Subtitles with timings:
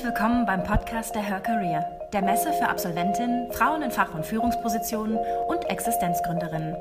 [0.00, 1.84] Herzlich willkommen beim Podcast der Her Career,
[2.14, 6.74] der Messe für Absolventinnen, Frauen in Fach- und Führungspositionen und Existenzgründerinnen.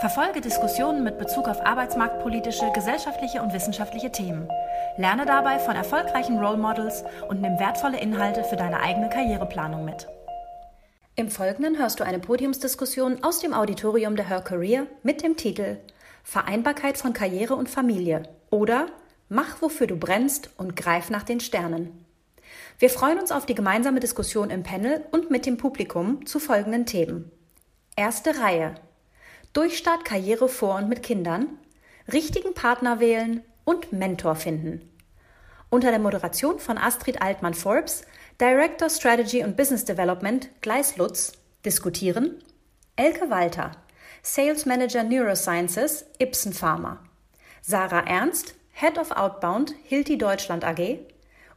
[0.00, 4.48] Verfolge Diskussionen mit Bezug auf arbeitsmarktpolitische, gesellschaftliche und wissenschaftliche Themen.
[4.96, 10.08] Lerne dabei von erfolgreichen Role Models und nimm wertvolle Inhalte für deine eigene Karriereplanung mit.
[11.14, 15.76] Im Folgenden hörst du eine Podiumsdiskussion aus dem Auditorium der Her Career mit dem Titel
[16.24, 18.86] Vereinbarkeit von Karriere und Familie oder
[19.28, 22.06] Mach, wofür du brennst und greif nach den Sternen.
[22.80, 26.86] Wir freuen uns auf die gemeinsame Diskussion im Panel und mit dem Publikum zu folgenden
[26.86, 27.30] Themen.
[27.94, 28.74] Erste Reihe.
[29.52, 31.58] Durchstart Karriere vor und mit Kindern,
[32.10, 34.90] richtigen Partner wählen und Mentor finden.
[35.68, 38.06] Unter der Moderation von Astrid Altmann-Forbes,
[38.40, 41.32] Director Strategy und Business Development Gleis Lutz,
[41.66, 42.42] diskutieren
[42.96, 43.72] Elke Walter,
[44.22, 47.04] Sales Manager Neurosciences Ibsen Pharma,
[47.60, 51.00] Sarah Ernst, Head of Outbound Hilti Deutschland AG,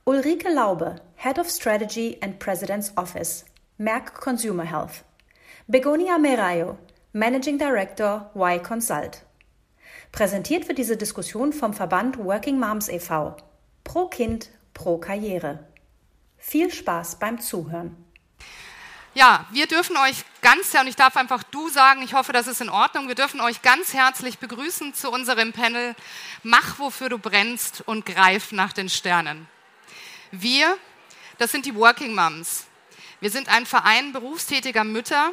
[0.05, 3.45] Ulrike Laube, Head of Strategy and President's Office,
[3.77, 5.05] Merck Consumer Health,
[5.69, 6.77] Begonia Merayo,
[7.13, 9.23] Managing Director Y Consult.
[10.11, 13.37] Präsentiert wird diese Diskussion vom Verband Working Moms e.V.
[13.85, 15.59] Pro Kind, pro Karriere.
[16.37, 17.95] Viel Spaß beim Zuhören.
[19.13, 22.59] Ja, wir dürfen euch ganz, und ich darf einfach du sagen, ich hoffe, das ist
[22.59, 25.95] in Ordnung, wir dürfen euch ganz herzlich begrüßen zu unserem Panel
[26.41, 29.47] Mach, wofür du brennst und greif nach den Sternen.
[30.35, 30.79] Wir,
[31.37, 32.65] das sind die Working Moms.
[33.19, 35.31] Wir sind ein Verein berufstätiger Mütter,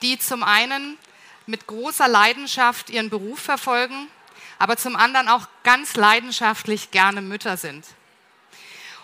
[0.00, 0.96] die zum einen
[1.44, 4.08] mit großer Leidenschaft ihren Beruf verfolgen,
[4.58, 7.84] aber zum anderen auch ganz leidenschaftlich gerne Mütter sind.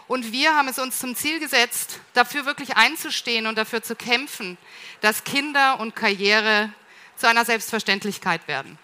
[0.06, 4.56] Und wir haben es uns zum Ziel gesetzt, dafür wirklich einzustehen und dafür zu kämpfen,
[5.03, 6.73] dass Kinder und Karriere
[7.17, 8.79] zu einer Selbstverständlichkeit werden.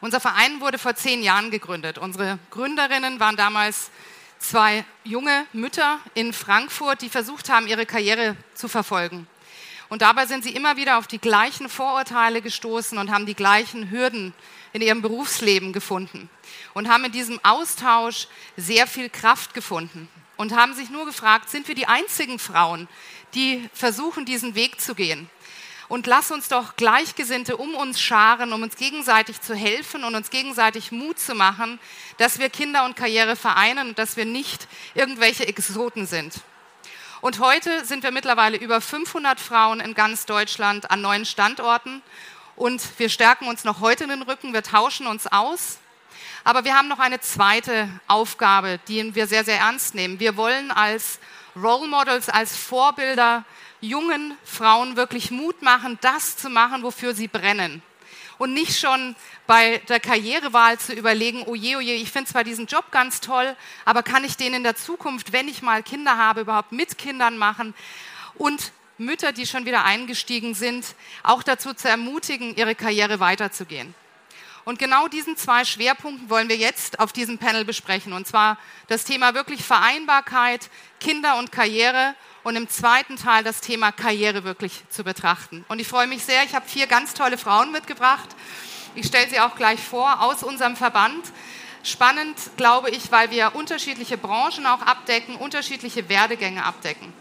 [0.00, 1.98] Unser Verein wurde vor zehn Jahren gegründet.
[1.98, 3.90] Unsere Gründerinnen waren damals
[4.38, 9.26] zwei junge Mütter in Frankfurt, die versucht haben, ihre Karriere zu verfolgen.
[9.88, 13.90] Und dabei sind sie immer wieder auf die gleichen Vorurteile gestoßen und haben die gleichen
[13.90, 14.34] Hürden
[14.72, 16.28] in ihrem Berufsleben gefunden
[16.74, 21.68] und haben in diesem Austausch sehr viel Kraft gefunden und haben sich nur gefragt, sind
[21.68, 22.86] wir die einzigen Frauen,
[23.34, 25.30] die versuchen, diesen Weg zu gehen?
[25.88, 30.28] Und lass uns doch Gleichgesinnte um uns scharen, um uns gegenseitig zu helfen und uns
[30.28, 31.80] gegenseitig Mut zu machen,
[32.18, 36.34] dass wir Kinder und Karriere vereinen und dass wir nicht irgendwelche Exoten sind.
[37.22, 42.02] Und heute sind wir mittlerweile über 500 Frauen in ganz Deutschland an neuen Standorten
[42.54, 45.78] und wir stärken uns noch heute in den Rücken, wir tauschen uns aus.
[46.44, 50.20] Aber wir haben noch eine zweite Aufgabe, die wir sehr, sehr ernst nehmen.
[50.20, 51.18] Wir wollen als
[51.56, 53.44] Role Models, als Vorbilder
[53.80, 57.82] jungen Frauen wirklich Mut machen, das zu machen, wofür sie brennen.
[58.38, 59.16] Und nicht schon
[59.48, 63.20] bei der Karrierewahl zu überlegen, oh je, oh je, ich finde zwar diesen Job ganz
[63.20, 66.98] toll, aber kann ich den in der Zukunft, wenn ich mal Kinder habe, überhaupt mit
[66.98, 67.74] Kindern machen?
[68.36, 73.94] Und Mütter, die schon wieder eingestiegen sind, auch dazu zu ermutigen, ihre Karriere weiterzugehen.
[74.64, 78.12] Und genau diesen zwei Schwerpunkten wollen wir jetzt auf diesem Panel besprechen.
[78.12, 78.58] Und zwar
[78.88, 80.68] das Thema wirklich Vereinbarkeit,
[81.00, 82.14] Kinder und Karriere
[82.48, 85.66] und im zweiten Teil das Thema Karriere wirklich zu betrachten.
[85.68, 88.28] Und ich freue mich sehr, ich habe vier ganz tolle Frauen mitgebracht.
[88.94, 91.26] Ich stelle sie auch gleich vor aus unserem Verband.
[91.82, 97.12] Spannend, glaube ich, weil wir unterschiedliche Branchen auch abdecken, unterschiedliche Werdegänge abdecken.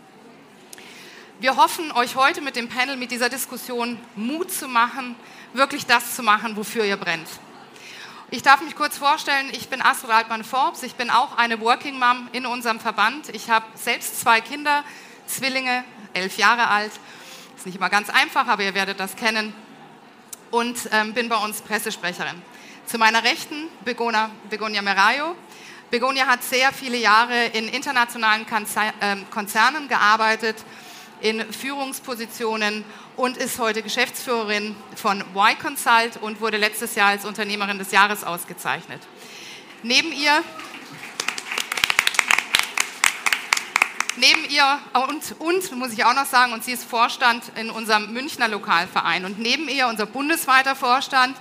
[1.41, 5.17] Wir hoffen, euch heute mit dem Panel, mit dieser Diskussion Mut zu machen,
[5.51, 7.27] wirklich das zu machen, wofür ihr brennt.
[8.31, 12.29] Ich darf mich kurz vorstellen, ich bin Astrid Altmann-Forbes, ich bin auch eine Working Mom
[12.31, 13.27] in unserem Verband.
[13.35, 14.85] Ich habe selbst zwei Kinder,
[15.27, 15.83] Zwillinge,
[16.13, 16.91] elf Jahre alt.
[17.55, 19.53] Ist nicht immer ganz einfach, aber ihr werdet das kennen.
[20.49, 22.41] Und ähm, bin bei uns Pressesprecherin.
[22.85, 25.35] Zu meiner Rechten Begonia, Begonia Merayo.
[25.91, 28.45] Begonia hat sehr viele Jahre in internationalen
[29.01, 30.57] ähm, Konzernen gearbeitet
[31.21, 32.83] in Führungspositionen
[33.15, 38.23] und ist heute Geschäftsführerin von Y Consult und wurde letztes Jahr als Unternehmerin des Jahres
[38.23, 39.01] ausgezeichnet.
[39.83, 40.44] Neben ihr
[44.18, 48.12] Neben ihr und, und, muss ich auch noch sagen, und sie ist Vorstand in unserem
[48.14, 49.25] Münchner Lokalverein.
[49.25, 51.38] Und neben ihr unser bundesweiter Vorstand,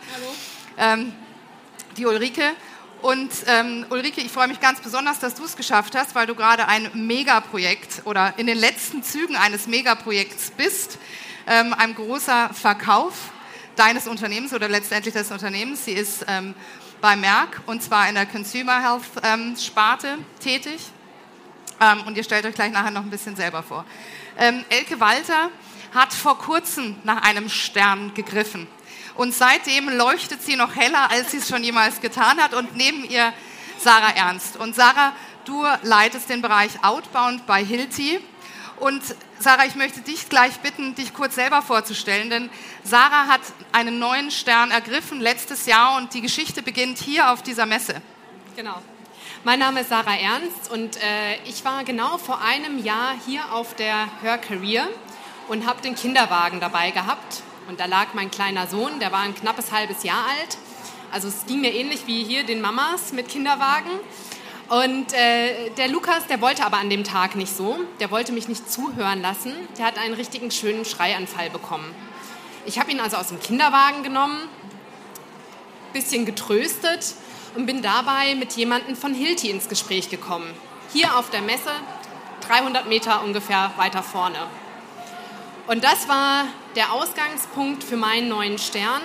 [0.77, 1.13] ähm,
[1.97, 2.53] die Ulrike,
[3.03, 6.35] und ähm, Ulrike, ich freue mich ganz besonders, dass du es geschafft hast, weil du
[6.35, 10.99] gerade ein Megaprojekt oder in den letzten Zügen eines Megaprojekts bist,
[11.47, 13.15] ähm, ein großer Verkauf
[13.77, 15.85] deines Unternehmens oder letztendlich des Unternehmens.
[15.85, 16.55] Sie ist ähm,
[17.01, 20.81] bei Merck und zwar in der Consumer Health ähm, Sparte tätig.
[21.81, 23.85] Ähm, und ihr stellt euch gleich nachher noch ein bisschen selber vor.
[24.39, 25.51] Ähm, Elke Walter
[25.95, 28.67] hat vor kurzem nach einem Stern gegriffen.
[29.15, 32.55] Und seitdem leuchtet sie noch heller, als sie es schon jemals getan hat.
[32.55, 33.33] Und neben ihr
[33.79, 34.57] Sarah Ernst.
[34.57, 35.13] Und Sarah,
[35.47, 38.19] Du leitest den Bereich Outbound bei Hilti.
[38.81, 39.01] Und
[39.39, 42.51] Sarah, ich möchte dich gleich bitten, dich kurz selber vorzustellen, denn
[42.83, 43.41] Sarah hat
[43.71, 48.03] einen neuen Stern ergriffen letztes Jahr und die Geschichte beginnt hier auf dieser Messe.
[48.57, 48.83] Genau.
[49.47, 53.77] Mein Name ist Sarah Ernst und äh, ich war genau vor einem Jahr hier auf
[53.77, 54.89] der Her Career
[55.47, 57.45] und habe den Kinderwagen dabei gehabt.
[57.69, 60.59] Und da lag mein kleiner Sohn, der war ein knappes halbes Jahr alt.
[61.13, 63.93] Also es ging mir ähnlich wie hier den Mamas mit Kinderwagen.
[64.69, 67.79] Und äh, der Lukas, der wollte aber an dem Tag nicht so.
[68.01, 69.53] Der wollte mich nicht zuhören lassen.
[69.79, 71.95] Der hat einen richtigen schönen Schreianfall bekommen.
[72.65, 74.41] Ich habe ihn also aus dem Kinderwagen genommen,
[75.93, 77.15] bisschen getröstet
[77.57, 80.53] und bin dabei mit jemandem von Hilti ins Gespräch gekommen.
[80.93, 81.71] Hier auf der Messe,
[82.47, 84.39] 300 Meter ungefähr weiter vorne.
[85.67, 86.45] Und das war
[86.77, 89.03] der Ausgangspunkt für meinen neuen Stern.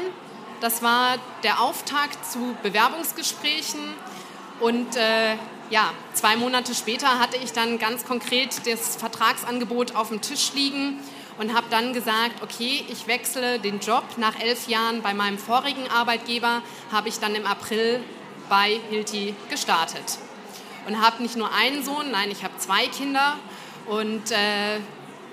[0.60, 3.80] Das war der Auftakt zu Bewerbungsgesprächen
[4.60, 5.36] und äh,
[5.72, 11.00] ja, zwei Monate später hatte ich dann ganz konkret das Vertragsangebot auf dem Tisch liegen
[11.40, 14.04] und habe dann gesagt, okay, ich wechsle den Job.
[14.18, 16.62] Nach elf Jahren bei meinem vorigen Arbeitgeber
[16.92, 18.04] habe ich dann im April
[18.52, 20.20] bei Hilti gestartet.
[20.86, 23.38] Und habe nicht nur einen Sohn, nein, ich habe zwei Kinder
[23.88, 24.82] und äh,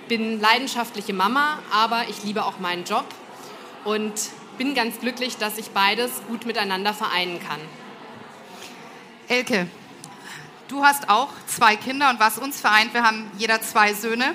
[0.08, 3.04] bin leidenschaftliche Mama, aber ich liebe auch meinen Job
[3.84, 4.12] und
[4.56, 7.60] bin ganz glücklich, dass ich beides gut miteinander vereinen kann.
[9.26, 9.66] Elke,
[10.68, 14.32] du hast auch zwei Kinder und was uns vereint, wir haben jeder zwei Söhne.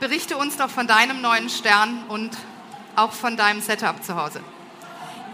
[0.00, 2.36] Berichte uns doch von deinem neuen Stern und
[2.96, 4.40] auch von deinem Setup zu Hause.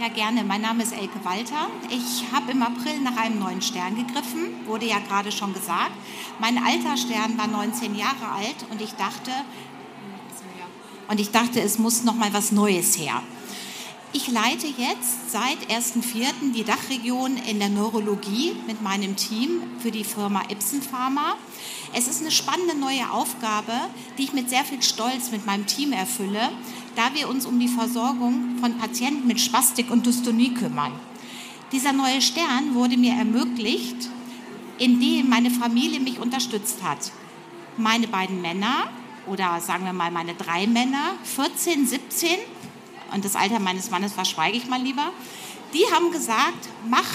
[0.00, 0.44] Ja, gerne.
[0.44, 1.68] Mein Name ist Elke Walter.
[1.90, 5.92] Ich habe im April nach einem neuen Stern gegriffen, wurde ja gerade schon gesagt.
[6.38, 9.30] Mein alter Stern war 19 Jahre alt und ich dachte,
[11.10, 13.22] und ich dachte, es muss noch mal was Neues her.
[14.14, 16.54] Ich leite jetzt seit 1.4.
[16.54, 21.34] die Dachregion in der Neurologie mit meinem Team für die Firma Ipsen Pharma.
[21.92, 23.72] Es ist eine spannende neue Aufgabe,
[24.16, 26.50] die ich mit sehr viel Stolz mit meinem Team erfülle,
[26.94, 30.92] da wir uns um die Versorgung von Patienten mit Spastik und Dystonie kümmern.
[31.72, 34.08] Dieser neue Stern wurde mir ermöglicht,
[34.78, 37.10] indem meine Familie mich unterstützt hat.
[37.76, 38.88] Meine beiden Männer
[39.26, 42.28] oder sagen wir mal meine drei Männer, 14, 17
[43.12, 45.10] und das Alter meines Mannes verschweige ich mal lieber,
[45.74, 47.08] die haben gesagt, mach,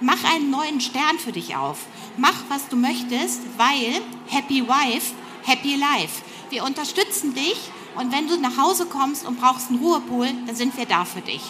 [0.00, 1.86] mach einen neuen Stern für dich auf.
[2.16, 6.22] Mach, was du möchtest, weil Happy Wife, Happy Life.
[6.50, 7.56] Wir unterstützen dich
[7.94, 11.20] und wenn du nach Hause kommst und brauchst einen Ruhepol, dann sind wir da für
[11.20, 11.42] dich.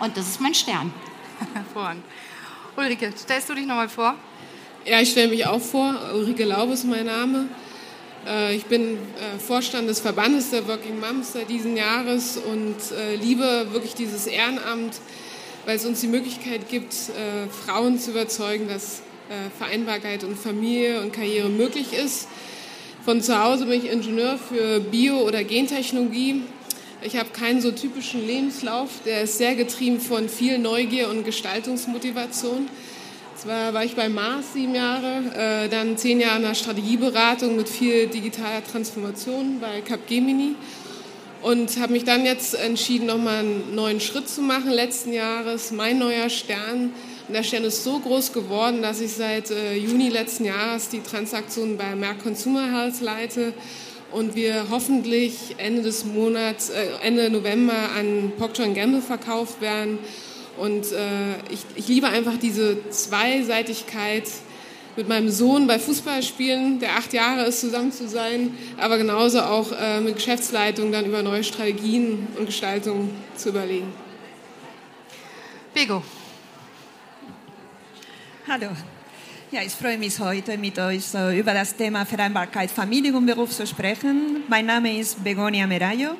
[0.00, 0.92] Und das ist mein Stern.
[1.54, 2.04] Hervorragend.
[2.76, 4.14] Ulrike, stellst du dich nochmal vor?
[4.84, 5.94] Ja, ich stelle mich auch vor.
[6.14, 7.48] Ulrike Laub ist mein Name.
[8.26, 13.16] Äh, ich bin äh, Vorstand des Verbandes der Working Moms seit diesen Jahres und äh,
[13.16, 15.00] liebe wirklich dieses Ehrenamt,
[15.66, 16.94] weil es uns die Möglichkeit gibt,
[17.66, 19.02] Frauen zu überzeugen, dass
[19.58, 22.28] Vereinbarkeit und Familie und Karriere möglich ist.
[23.04, 26.42] Von zu Hause bin ich Ingenieur für Bio- oder Gentechnologie.
[27.00, 32.68] Ich habe keinen so typischen Lebenslauf, der ist sehr getrieben von viel Neugier und Gestaltungsmotivation.
[33.36, 37.68] Zwar war ich bei Mars sieben Jahre, äh, dann zehn Jahre in der Strategieberatung mit
[37.68, 40.56] viel digitaler Transformation bei Capgemini
[41.42, 45.98] und habe mich dann jetzt entschieden, nochmal einen neuen Schritt zu machen letzten Jahres, mein
[45.98, 46.92] neuer Stern.
[47.28, 51.02] Und der Stern ist so groß geworden, dass ich seit äh, Juni letzten Jahres die
[51.02, 53.52] Transaktionen bei Merck Consumer Health leite
[54.12, 59.98] und wir hoffentlich Ende des Monats, äh, Ende November an Procter Gamble verkauft werden
[60.56, 64.24] und äh, ich, ich liebe einfach diese Zweiseitigkeit
[64.96, 69.70] mit meinem Sohn bei Fußballspielen, der acht Jahre ist, zusammen zu sein, aber genauso auch
[69.70, 73.92] äh, mit Geschäftsleitung dann über neue Strategien und Gestaltung zu überlegen.
[75.74, 76.02] Bego.
[78.50, 78.68] Hallo.
[79.50, 81.04] Ja, ich freue mich heute mit euch
[81.36, 84.42] über das Thema Vereinbarkeit Familie und Beruf zu sprechen.
[84.48, 86.12] Mein Name ist Begonia Merayo.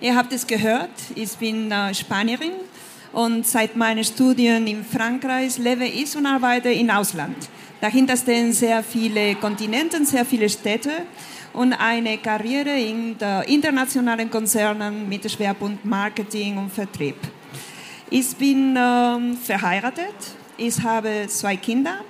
[0.00, 2.50] Ihr habt es gehört, ich bin äh, Spanierin
[3.12, 7.36] und seit meinen Studien in Frankreich lebe ich und arbeite im Ausland.
[7.80, 10.90] Dahinter stehen sehr viele Kontinente, sehr viele Städte
[11.52, 13.14] und eine Karriere in
[13.46, 17.18] internationalen Konzernen mit Schwerpunkt Marketing und Vertrieb.
[18.10, 20.16] Ich bin äh, verheiratet,
[20.58, 22.00] ich habe zwei Kinder,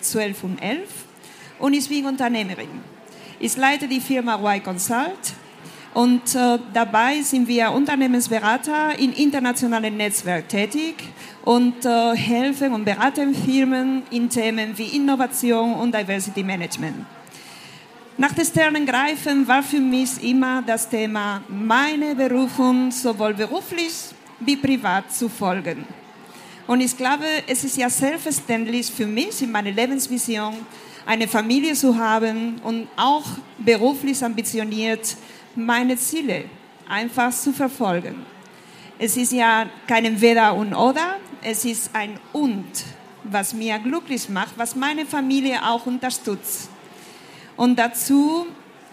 [0.00, 1.04] zwölf und elf,
[1.58, 2.68] und ich bin Unternehmerin.
[3.40, 5.34] Ich leite die Firma Y Consult
[5.92, 10.94] und äh, dabei sind wir Unternehmensberater in internationalen Netzwerken tätig
[11.44, 17.04] und äh, helfen und beraten Firmen in Themen wie Innovation und Diversity Management.
[18.18, 23.92] Nach den Sternen greifen war für mich immer das Thema, meine Berufung sowohl beruflich
[24.40, 25.84] wie privat zu folgen.
[26.66, 30.54] Und ich glaube, es ist ja selbstverständlich für mich in meiner Lebensvision,
[31.06, 33.24] eine Familie zu haben und auch
[33.58, 35.16] beruflich ambitioniert
[35.54, 36.46] meine Ziele
[36.88, 38.26] einfach zu verfolgen.
[38.98, 42.64] Es ist ja kein Weder und Oder, es ist ein Und,
[43.22, 46.68] was mir glücklich macht, was meine Familie auch unterstützt.
[47.56, 48.46] Und dazu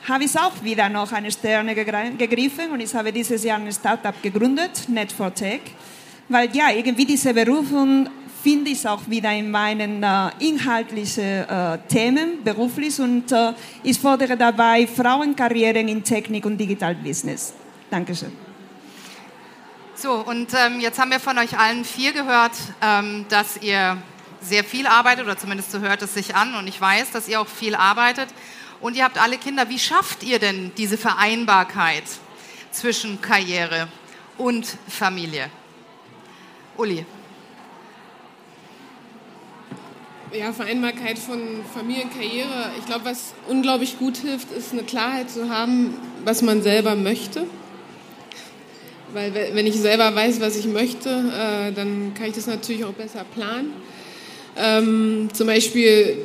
[0.08, 4.22] habe ich auch wieder noch eine Sterne gegriffen und ich habe dieses Jahr ein Startup
[4.22, 5.62] gegründet, Net for Tech,
[6.34, 8.10] weil ja, irgendwie diese Berufung
[8.42, 14.36] finde ich auch wieder in meinen äh, inhaltlichen äh, Themen beruflich und äh, ich fordere
[14.36, 17.54] dabei Frauenkarrieren in Technik und Digital Business.
[17.90, 18.34] Dankeschön.
[19.96, 23.98] So, und ähm, jetzt haben wir von euch allen vier gehört, ähm, dass ihr
[24.42, 26.56] sehr viel arbeitet, oder zumindest so hört es sich an.
[26.56, 28.28] Und ich weiß, dass ihr auch viel arbeitet.
[28.82, 29.70] Und ihr habt alle Kinder.
[29.70, 32.04] Wie schafft ihr denn diese Vereinbarkeit
[32.72, 33.88] zwischen Karriere
[34.38, 35.50] und Familie?
[36.78, 37.06] Uli.
[40.38, 41.40] Ja, Vereinbarkeit von
[41.72, 42.72] Familie und Karriere.
[42.80, 45.94] Ich glaube, was unglaublich gut hilft, ist eine Klarheit zu haben,
[46.26, 47.46] was man selber möchte.
[49.14, 52.94] Weil wenn ich selber weiß, was ich möchte, äh, dann kann ich das natürlich auch
[52.94, 53.74] besser planen.
[54.58, 56.18] Ähm, zum Beispiel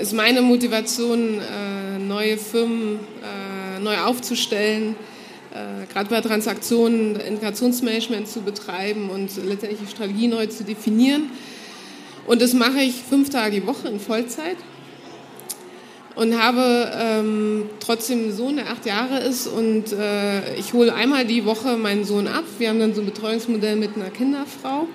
[0.00, 5.09] ist meine Motivation, äh, neue Firmen äh, neu aufzustellen, äh,
[5.92, 11.30] gerade bei Transaktionen Integrationsmanagement zu betreiben und letztendlich die Strategie neu zu definieren.
[12.26, 14.56] Und das mache ich fünf Tage die Woche in Vollzeit
[16.14, 21.24] und habe ähm, trotzdem einen Sohn, der acht Jahre ist und äh, ich hole einmal
[21.24, 22.44] die Woche meinen Sohn ab.
[22.58, 24.86] Wir haben dann so ein Betreuungsmodell mit einer Kinderfrau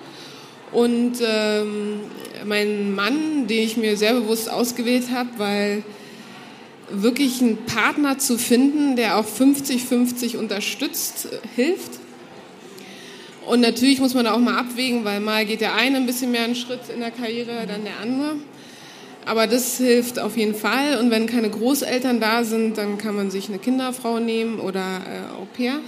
[0.72, 2.02] und ähm,
[2.46, 5.84] mein Mann, den ich mir sehr bewusst ausgewählt habe, weil
[6.90, 11.92] wirklich einen Partner zu finden, der auch 50-50 unterstützt, hilft.
[13.46, 16.32] Und natürlich muss man da auch mal abwägen, weil mal geht der eine ein bisschen
[16.32, 18.36] mehr einen Schritt in der Karriere, dann der andere.
[19.26, 21.00] Aber das hilft auf jeden Fall.
[21.00, 25.42] Und wenn keine Großeltern da sind, dann kann man sich eine Kinderfrau nehmen oder äh,
[25.42, 25.80] Au pair.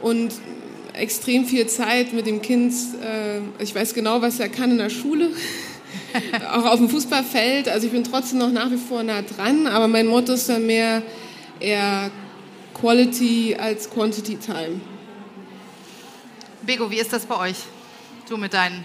[0.00, 0.32] Und
[0.94, 2.72] extrem viel Zeit mit dem Kind.
[3.02, 5.30] Äh, ich weiß genau, was er kann in der Schule.
[6.52, 7.68] auch auf dem Fußballfeld.
[7.68, 9.66] Also ich bin trotzdem noch nach wie vor nah dran.
[9.66, 11.02] Aber mein Motto ist dann mehr
[11.60, 12.10] eher
[12.74, 14.80] Quality als Quantity Time.
[16.62, 17.56] Bego, wie ist das bei euch?
[18.28, 18.84] Du mit deinen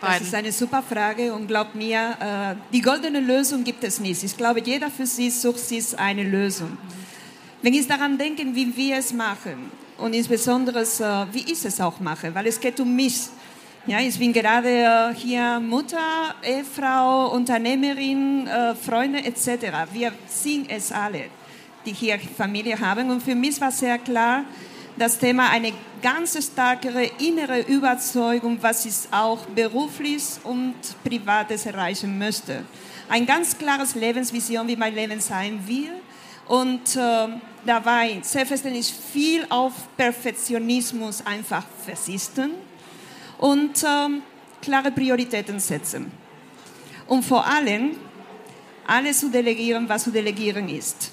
[0.00, 0.18] Beiden.
[0.18, 4.22] Das ist eine super Frage und glaub mir, äh, die goldene Lösung gibt es nicht.
[4.22, 6.76] Ich glaube, jeder für sich sucht sich eine Lösung.
[7.62, 10.82] Wenn ich daran denke, wie wir es machen und insbesondere
[11.32, 13.28] wie ich es auch mache, weil es geht um mich.
[13.90, 18.48] Ja, ich bin gerade äh, hier Mutter, Ehefrau, Unternehmerin,
[18.86, 19.66] Freunde etc.
[19.92, 21.24] Wir sind es alle,
[21.84, 24.44] die hier Familie haben und für mich war sehr klar,
[24.96, 32.62] das Thema eine ganz starke innere Überzeugung, was ich auch beruflich und privates erreichen möchte.
[33.08, 35.90] Ein ganz klares Lebensvision, wie mein Leben sein will.
[36.46, 37.26] Und äh,
[37.66, 42.69] dabei selbstverständlich viel auf Perfektionismus einfach versisten
[43.40, 44.20] und äh,
[44.60, 46.12] klare Prioritäten setzen.
[47.06, 47.96] Und vor allem
[48.86, 51.10] alles zu delegieren, was zu delegieren ist.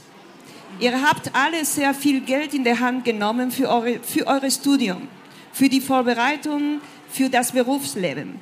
[0.79, 5.07] Ihr habt alle sehr viel Geld in der Hand genommen für eure, für eure Studium,
[5.53, 8.39] für die Vorbereitung, für das Berufsleben.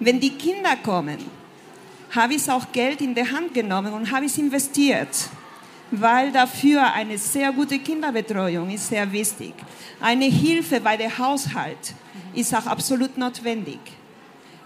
[0.00, 1.18] Wenn die Kinder kommen,
[2.10, 5.30] habe ich auch Geld in der Hand genommen und habe es investiert,
[5.90, 9.54] weil dafür eine sehr gute Kinderbetreuung ist sehr wichtig.
[10.00, 11.94] Eine Hilfe bei der Haushalt
[12.34, 13.78] ist auch absolut notwendig.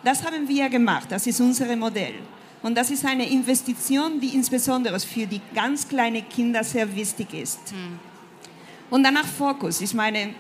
[0.04, 2.14] Das haben wir gemacht, das ist unser Modell.
[2.62, 7.72] Und das ist eine Investition, die insbesondere für die ganz kleinen Kinder sehr wichtig ist.
[7.72, 7.98] Mhm.
[8.90, 9.80] Und danach Fokus.
[9.80, 10.34] Ich meine,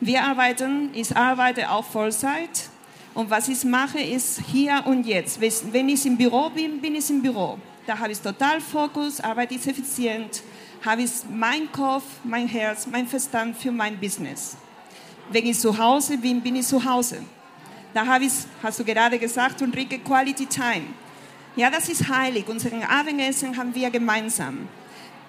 [0.00, 2.68] wir arbeiten, ich arbeite auch Vollzeit.
[3.14, 5.40] Und was ich mache, ist hier und jetzt.
[5.40, 7.58] Wenn ich im Büro bin, bin ich im Büro.
[7.86, 10.42] Da habe ich total Fokus, arbeite ich effizient,
[10.84, 14.56] habe ich mein Kopf, mein Herz, mein Verstand für mein Business.
[15.30, 17.18] Wenn ich zu Hause bin, bin ich zu Hause.
[17.92, 18.32] Da habe ich,
[18.62, 20.86] hast du gerade gesagt, Ulrike, Quality Time.
[21.56, 22.46] Ja, das ist heilig.
[22.48, 24.68] Unseren Abendessen haben wir gemeinsam.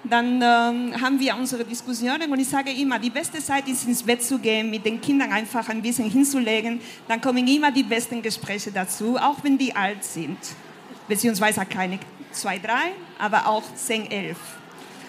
[0.04, 4.02] Dann ähm, haben wir unsere Diskussionen und ich sage immer, die beste Zeit ist ins
[4.02, 6.80] Bett zu gehen, mit den Kindern einfach ein bisschen hinzulegen.
[7.08, 10.38] Dann kommen immer die besten Gespräche dazu, auch wenn die alt sind.
[11.08, 12.00] Beziehungsweise keine
[12.32, 14.38] zwei, drei, aber auch zehn, elf.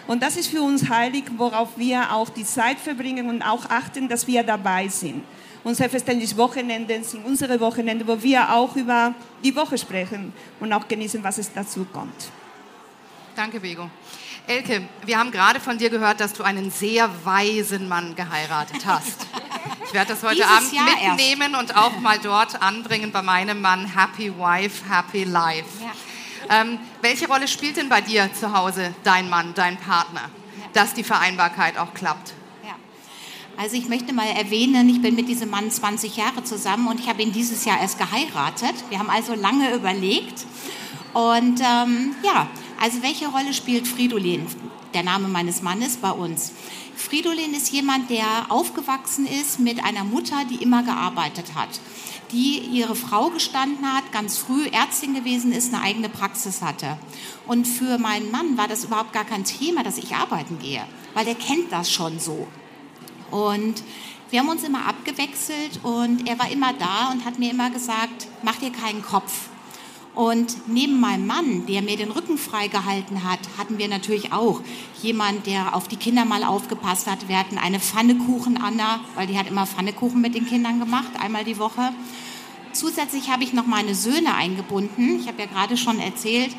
[0.06, 4.08] Und das ist für uns heilig, worauf wir auch die Zeit verbringen und auch achten,
[4.08, 5.22] dass wir dabei sind.
[5.62, 9.14] Und selbstverständlich Wochenenden sind unsere Wochenende, wo wir auch über
[9.44, 12.30] die Woche sprechen und auch genießen, was es dazu kommt.
[13.36, 13.88] Danke, Bego.
[14.46, 19.26] Elke, wir haben gerade von dir gehört, dass du einen sehr weisen Mann geheiratet hast.
[19.86, 21.70] Ich werde das heute Dieses Abend Jahr mitnehmen erst.
[21.70, 23.86] und auch mal dort anbringen bei meinem Mann.
[23.86, 25.68] Happy Wife, Happy Life.
[25.82, 25.92] Ja.
[26.48, 30.30] Ähm, welche Rolle spielt denn bei dir zu Hause dein Mann, dein Partner,
[30.72, 32.34] dass die Vereinbarkeit auch klappt?
[33.60, 37.10] Also ich möchte mal erwähnen, ich bin mit diesem Mann 20 Jahre zusammen und ich
[37.10, 38.72] habe ihn dieses Jahr erst geheiratet.
[38.88, 40.46] Wir haben also lange überlegt.
[41.12, 42.48] Und ähm, ja,
[42.80, 44.46] also welche Rolle spielt Fridolin,
[44.94, 46.52] der Name meines Mannes, bei uns?
[46.96, 51.68] Fridolin ist jemand, der aufgewachsen ist mit einer Mutter, die immer gearbeitet hat
[52.32, 56.98] die ihre Frau gestanden hat, ganz früh Ärztin gewesen ist, eine eigene Praxis hatte.
[57.46, 60.82] Und für meinen Mann war das überhaupt gar kein Thema, dass ich arbeiten gehe,
[61.14, 62.46] weil der kennt das schon so.
[63.30, 63.82] Und
[64.30, 68.28] wir haben uns immer abgewechselt und er war immer da und hat mir immer gesagt,
[68.42, 69.49] mach dir keinen Kopf.
[70.20, 74.60] Und neben meinem Mann, der mir den Rücken freigehalten hat, hatten wir natürlich auch
[75.00, 77.26] jemand, der auf die Kinder mal aufgepasst hat.
[77.28, 81.58] Wir hatten eine Pfannekuchen-Anna, weil die hat immer Pfannekuchen mit den Kindern gemacht, einmal die
[81.58, 81.94] Woche.
[82.74, 85.20] Zusätzlich habe ich noch meine Söhne eingebunden.
[85.20, 86.54] Ich habe ja gerade schon erzählt,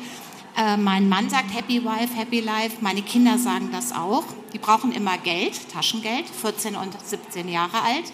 [0.56, 2.78] äh, mein Mann sagt Happy Wife, Happy Life.
[2.80, 4.24] Meine Kinder sagen das auch.
[4.52, 8.12] Die brauchen immer Geld, Taschengeld, 14 und 17 Jahre alt.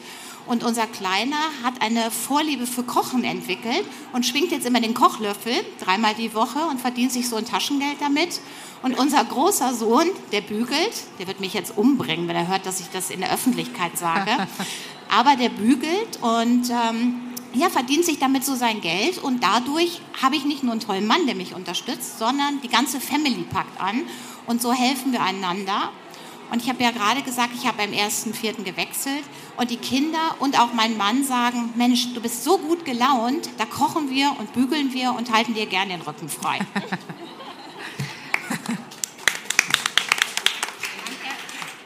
[0.48, 5.52] Und unser Kleiner hat eine Vorliebe für Kochen entwickelt und schwingt jetzt immer den Kochlöffel
[5.78, 8.40] dreimal die Woche und verdient sich so ein Taschengeld damit.
[8.82, 12.80] Und unser großer Sohn, der bügelt, der wird mich jetzt umbringen, wenn er hört, dass
[12.80, 14.30] ich das in der Öffentlichkeit sage.
[15.10, 17.20] Aber der bügelt und ähm,
[17.54, 21.06] ja, verdient sich damit so sein Geld und dadurch habe ich nicht nur einen tollen
[21.06, 24.02] Mann, der mich unterstützt, sondern die ganze Family packt an
[24.46, 25.90] und so helfen wir einander.
[26.50, 29.24] Und ich habe ja gerade gesagt, ich habe beim ersten Vierten gewechselt
[29.56, 33.64] und die Kinder und auch mein Mann sagen, Mensch, du bist so gut gelaunt, da
[33.66, 36.58] kochen wir und bügeln wir und halten dir gerne den Rücken frei.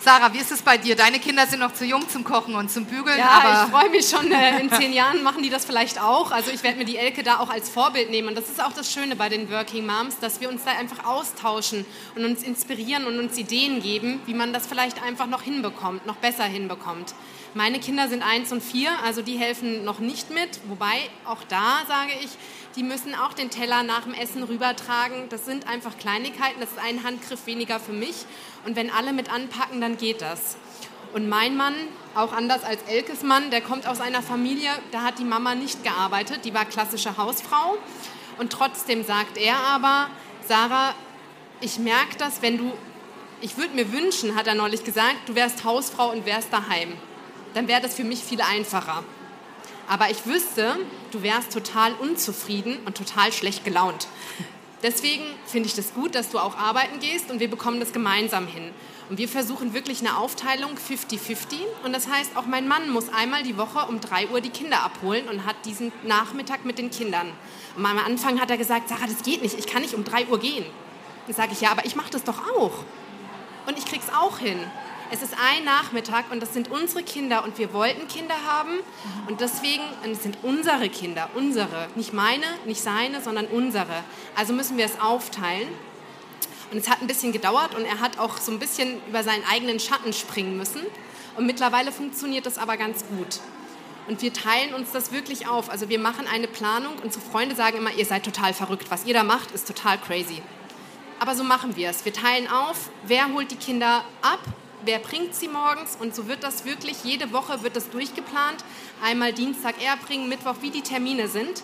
[0.05, 0.97] Sarah, wie ist es bei dir?
[0.97, 3.17] Deine Kinder sind noch zu jung zum Kochen und zum Bügeln.
[3.17, 4.33] Ja, aber ich freue mich schon.
[4.33, 6.33] Äh, in zehn Jahren machen die das vielleicht auch.
[6.33, 8.27] Also ich werde mir die Elke da auch als Vorbild nehmen.
[8.27, 11.05] Und das ist auch das Schöne bei den Working Moms, dass wir uns da einfach
[11.05, 11.87] austauschen
[12.17, 16.17] und uns inspirieren und uns Ideen geben, wie man das vielleicht einfach noch hinbekommt, noch
[16.17, 17.15] besser hinbekommt.
[17.55, 20.59] Meine Kinder sind eins und vier, also die helfen noch nicht mit.
[20.69, 22.31] Wobei auch da sage ich,
[22.77, 25.29] die müssen auch den Teller nach dem Essen rübertragen.
[25.29, 28.25] Das sind einfach Kleinigkeiten, das ist ein Handgriff weniger für mich.
[28.65, 30.57] Und wenn alle mit anpacken, dann geht das.
[31.13, 31.75] Und mein Mann,
[32.15, 35.83] auch anders als Elkes Mann, der kommt aus einer Familie, da hat die Mama nicht
[35.83, 37.77] gearbeitet, die war klassische Hausfrau.
[38.39, 40.09] Und trotzdem sagt er aber,
[40.47, 40.95] Sarah,
[41.61, 42.73] ich merke das, wenn du,
[43.41, 46.95] ich würde mir wünschen, hat er neulich gesagt, du wärst Hausfrau und wärst daheim.
[47.55, 49.05] Dann wäre das für mich viel einfacher.
[49.89, 50.79] Aber ich wüsste,
[51.11, 54.07] du wärst total unzufrieden und total schlecht gelaunt.
[54.83, 58.47] Deswegen finde ich das gut, dass du auch arbeiten gehst und wir bekommen das gemeinsam
[58.49, 58.71] hin.
[59.09, 61.37] Und wir versuchen wirklich eine Aufteilung 50-50.
[61.85, 64.83] Und das heißt, auch mein Mann muss einmal die Woche um 3 Uhr die Kinder
[64.83, 67.29] abholen und hat diesen Nachmittag mit den Kindern.
[67.77, 70.27] Und am Anfang hat er gesagt, Sarah, das geht nicht, ich kann nicht um 3
[70.27, 70.65] Uhr gehen.
[71.27, 72.73] Dann sage ich, ja, aber ich mache das doch auch.
[73.67, 74.59] Und ich krieg's auch hin.
[75.13, 78.71] Es ist ein Nachmittag und das sind unsere Kinder und wir wollten Kinder haben
[79.29, 84.05] und deswegen, und es sind unsere Kinder, unsere, nicht meine, nicht seine, sondern unsere.
[84.35, 85.69] Also müssen wir es aufteilen.
[86.71, 89.45] Und es hat ein bisschen gedauert und er hat auch so ein bisschen über seinen
[89.45, 90.81] eigenen Schatten springen müssen.
[91.37, 93.41] Und mittlerweile funktioniert das aber ganz gut.
[94.09, 95.69] Und wir teilen uns das wirklich auf.
[95.69, 96.95] Also wir machen eine Planung.
[96.95, 98.87] und Unsere Freunde sagen immer, ihr seid total verrückt.
[98.91, 100.41] Was ihr da macht, ist total crazy.
[101.21, 102.07] Aber so machen wir es.
[102.07, 104.41] Wir teilen auf, wer holt die Kinder ab
[104.85, 108.65] wer bringt sie morgens und so wird das wirklich, jede Woche wird das durchgeplant.
[109.03, 111.63] Einmal Dienstag er bringen, Mittwoch, wie die Termine sind.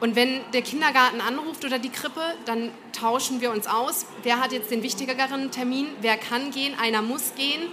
[0.00, 4.06] Und wenn der Kindergarten anruft oder die Krippe, dann tauschen wir uns aus.
[4.24, 5.86] Wer hat jetzt den wichtigeren Termin?
[6.00, 6.74] Wer kann gehen?
[6.80, 7.68] Einer muss gehen.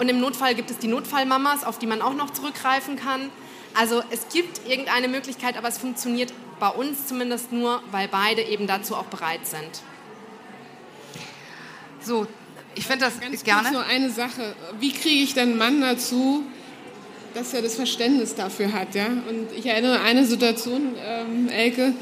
[0.00, 3.30] Und im Notfall gibt es die Notfallmamas, auf die man auch noch zurückgreifen kann.
[3.72, 8.66] Also es gibt irgendeine Möglichkeit, aber es funktioniert bei uns zumindest nur, weil beide eben
[8.66, 9.82] dazu auch bereit sind.
[12.00, 12.26] So,
[12.74, 13.62] ich finde das Ganz gerne.
[13.62, 14.54] Kurz nur eine Sache.
[14.80, 16.42] Wie kriege ich dann einen Mann dazu,
[17.34, 18.94] dass er das Verständnis dafür hat?
[18.94, 19.06] Ja?
[19.06, 21.94] Und ich erinnere an eine Situation, ähm, Elke,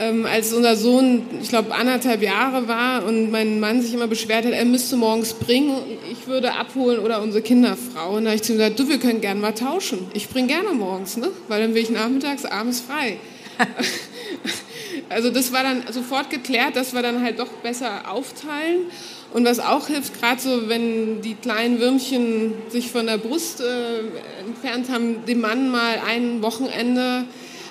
[0.00, 4.46] ähm, als unser Sohn, ich glaube, anderthalb Jahre war und mein Mann sich immer beschwert
[4.46, 5.76] hat, er müsste morgens bringen,
[6.10, 8.16] ich würde abholen oder unsere Kinderfrau.
[8.16, 10.06] Und da habe ich zu ihm gesagt, du, wir können gerne mal tauschen.
[10.14, 11.30] Ich bringe gerne morgens, ne?
[11.48, 13.18] weil dann bin ich nachmittags, abends frei.
[15.10, 18.86] also das war dann sofort geklärt, dass wir dann halt doch besser aufteilen.
[19.32, 24.00] Und was auch hilft, gerade so, wenn die kleinen Würmchen sich von der Brust äh,
[24.40, 27.24] entfernt haben, den Mann mal ein Wochenende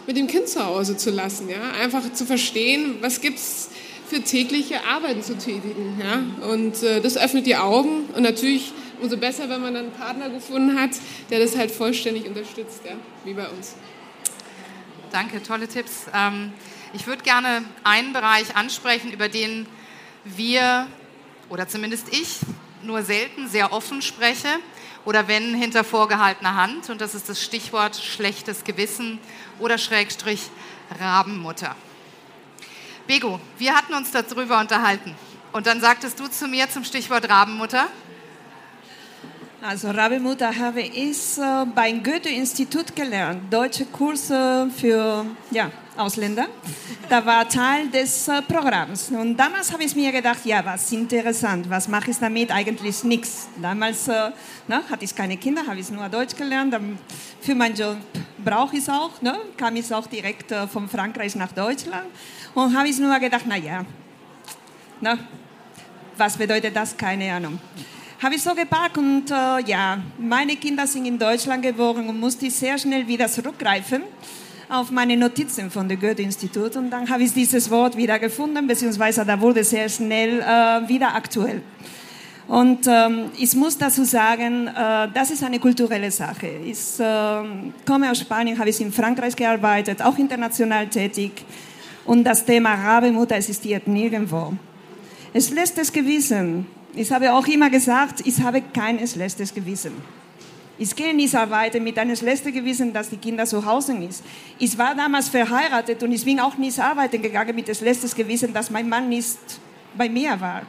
[0.08, 1.50] mit dem Kind zu Hause zu lassen.
[1.50, 1.72] Ja?
[1.82, 3.70] Einfach zu verstehen, was gibt es
[4.08, 6.02] für tägliche Arbeiten zu tätigen.
[6.02, 6.48] Ja?
[6.50, 8.06] Und äh, das öffnet die Augen.
[8.16, 10.92] Und natürlich umso besser, wenn man dann einen Partner gefunden hat,
[11.30, 12.94] der das halt vollständig unterstützt, ja?
[13.26, 13.76] wie bei uns.
[15.12, 16.06] Danke, tolle Tipps.
[16.16, 16.54] Ähm,
[16.94, 19.68] Ich würde gerne einen Bereich ansprechen, über den
[20.24, 20.88] wir
[21.50, 22.38] oder zumindest ich
[22.84, 24.48] nur selten sehr offen spreche
[25.06, 26.90] oder wenn hinter vorgehaltener Hand.
[26.90, 29.20] Und das ist das Stichwort schlechtes Gewissen
[29.60, 30.50] oder Schrägstrich
[31.00, 31.76] Rabenmutter.
[33.08, 35.16] Bego, wir hatten uns darüber unterhalten.
[35.52, 37.88] Und dann sagtest du zu mir zum Stichwort Rabenmutter,
[39.62, 46.48] also Rabenmutter habe ich äh, beim Goethe-Institut gelernt, deutsche Kurse für ja, Ausländer.
[47.10, 49.10] Da war Teil des äh, Programms.
[49.10, 52.52] Und damals habe ich mir gedacht, ja, was interessant, was mache ich damit?
[52.52, 53.50] Eigentlich nichts.
[53.62, 54.32] Damals äh,
[54.68, 56.76] ne, hatte ich keine Kinder, habe ich nur Deutsch gelernt.
[57.42, 57.98] Für meinen Job
[58.44, 59.22] brauche ich es auch.
[59.22, 59.36] Ne?
[59.58, 62.08] Kam ich auch direkt von Frankreich nach Deutschland.
[62.54, 63.86] Und habe ich nur gedacht, naja,
[65.02, 65.20] ne,
[66.18, 66.96] was bedeutet das?
[66.96, 67.60] Keine Ahnung
[68.22, 72.50] habe ich so gepackt und äh, ja, meine Kinder sind in Deutschland geboren und musste
[72.52, 74.04] sehr schnell wieder zurückgreifen
[74.68, 79.26] auf meine Notizen von dem Goethe-Institut und dann habe ich dieses Wort wieder gefunden, beziehungsweise
[79.26, 81.62] da wurde sehr schnell äh, wieder aktuell.
[82.48, 86.48] Und ähm, ich muss dazu sagen, äh, das ist eine kulturelle Sache.
[86.66, 87.44] Ich äh,
[87.86, 91.32] komme aus Spanien, habe ich in Frankreich gearbeitet, auch international tätig.
[92.06, 94.54] Und das Thema Rabemutter existiert nirgendwo.
[95.32, 99.94] Es lässt es gewissen, ich habe auch immer gesagt, ich habe kein schlechtes Gewissen.
[100.78, 104.16] Ich gehe nicht arbeiten mit einem schlechten Gewissen, dass die Kinder zu Hause sind.
[104.60, 108.54] Ich war damals verheiratet und ich bin auch nicht arbeiten gegangen mit dem schlechten Gewissen,
[108.54, 109.38] dass mein Mann nicht
[109.98, 110.62] bei mir war.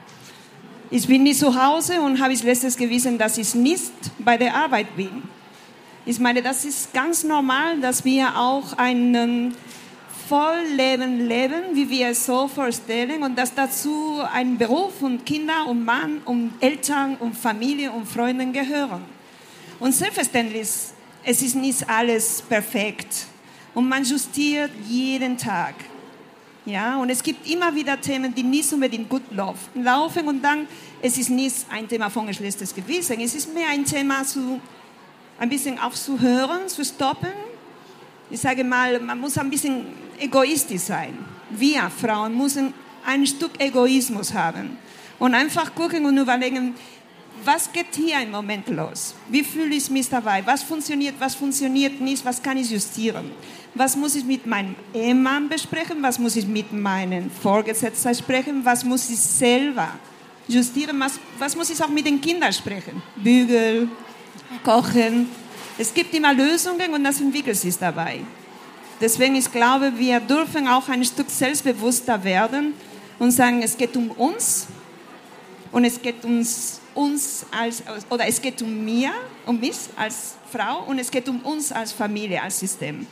[0.91, 4.57] Ich bin nicht zu Hause und habe das schlechtes Gewissen, dass ich nicht bei der
[4.57, 5.23] Arbeit bin.
[6.05, 9.55] Ich meine, das ist ganz normal, dass wir auch einen
[10.31, 15.85] Vollleben leben, wie wir es so vorstellen und dass dazu ein Beruf und Kinder und
[15.85, 19.05] Mann und Eltern und Familie und Freunde gehören.
[19.81, 20.69] Und selbstverständlich,
[21.25, 23.27] es ist nicht alles perfekt
[23.75, 25.75] und man justiert jeden Tag.
[26.65, 30.69] Ja, und es gibt immer wieder Themen, die nicht unbedingt gut laufen und dann,
[31.03, 34.61] es ist nicht ein Thema von geschlechtes Gewissen, es ist mehr ein Thema zu,
[35.41, 37.50] ein bisschen aufzuhören, zu stoppen.
[38.31, 39.87] Ich sage mal, man muss ein bisschen
[40.19, 41.19] egoistisch sein.
[41.51, 42.73] Wir Frauen müssen
[43.05, 44.79] ein Stück Egoismus haben
[45.19, 46.75] und einfach gucken und überlegen,
[47.45, 49.15] was geht hier im Moment los?
[49.29, 50.43] Wie fühle ich mich dabei?
[50.47, 52.25] Was funktioniert, was funktioniert nicht?
[52.25, 53.31] Was kann ich justieren?
[53.75, 56.03] Was muss ich mit meinem Ehemann besprechen?
[56.03, 58.65] Was muss ich mit meinen Vorgesetzten sprechen?
[58.65, 59.89] Was muss ich selber
[60.47, 61.01] justieren?
[61.01, 63.03] Was, was muss ich auch mit den Kindern sprechen?
[63.17, 63.89] Bügel,
[64.63, 65.29] kochen.
[65.81, 68.21] Es gibt immer Lösungen und das entwickelt sich dabei.
[69.01, 72.75] Deswegen, ich glaube, wir dürfen auch ein Stück selbstbewusster werden
[73.19, 74.67] und sagen, es geht um uns
[75.73, 79.11] und es geht uns, uns als, oder es geht um mir,
[79.47, 83.07] um mich als Frau und es geht um uns als Familie, als System.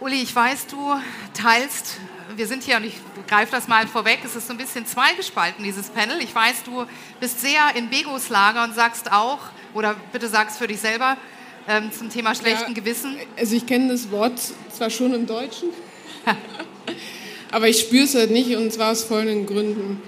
[0.00, 0.94] Uli, ich weiß, du
[1.34, 1.98] teilst,
[2.34, 2.94] wir sind hier und ich
[3.28, 6.18] greife das mal vorweg, es ist so ein bisschen zweigespalten, dieses Panel.
[6.22, 6.86] Ich weiß, du
[7.20, 9.38] bist sehr in Begos Lager und sagst auch,
[9.74, 11.18] oder bitte sagst für dich selber,
[11.68, 13.16] ähm, zum Thema schlechten ja, Gewissen?
[13.36, 15.68] Also ich kenne das Wort zwar schon im Deutschen,
[17.50, 20.02] aber ich spüre es halt nicht und zwar aus folgenden Gründen.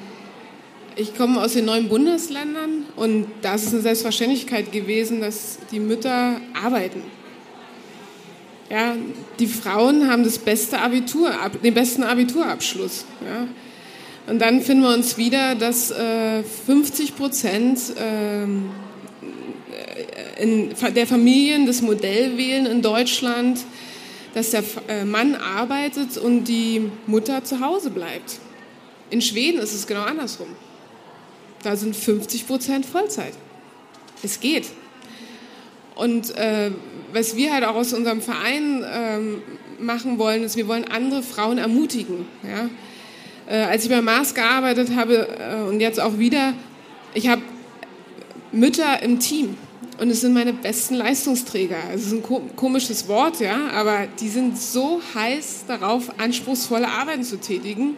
[0.97, 5.81] Ich komme aus den neuen Bundesländern und da ist es eine Selbstverständlichkeit gewesen, dass die
[5.81, 7.03] Mütter arbeiten.
[8.71, 8.97] Ja,
[9.39, 11.31] die Frauen haben das beste Abitur,
[11.63, 13.05] den besten Abiturabschluss.
[13.25, 13.47] Ja.
[14.27, 18.47] Und dann finden wir uns wieder, dass äh, 50 Prozent äh,
[20.39, 23.61] in der Familien das Modell wählen in Deutschland,
[24.35, 28.41] dass der äh, Mann arbeitet und die Mutter zu Hause bleibt.
[29.11, 30.49] In Schweden ist es genau andersrum.
[31.63, 33.35] Da sind 50 Prozent Vollzeit.
[34.23, 34.67] Es geht.
[35.95, 36.73] Und äh,
[37.13, 39.43] was wir halt auch aus unserem Verein ähm,
[39.79, 42.27] machen wollen, ist, wir wollen andere Frauen ermutigen.
[42.43, 42.69] Ja?
[43.47, 46.55] Äh, als ich bei Mars gearbeitet habe äh, und jetzt auch wieder,
[47.15, 47.43] ich habe
[48.51, 49.57] Mütter im Team.
[49.99, 51.77] Und es sind meine besten Leistungsträger.
[51.95, 52.23] Es ist ein
[52.57, 57.97] komisches Wort, ja, aber die sind so heiß darauf, anspruchsvolle Arbeiten zu tätigen.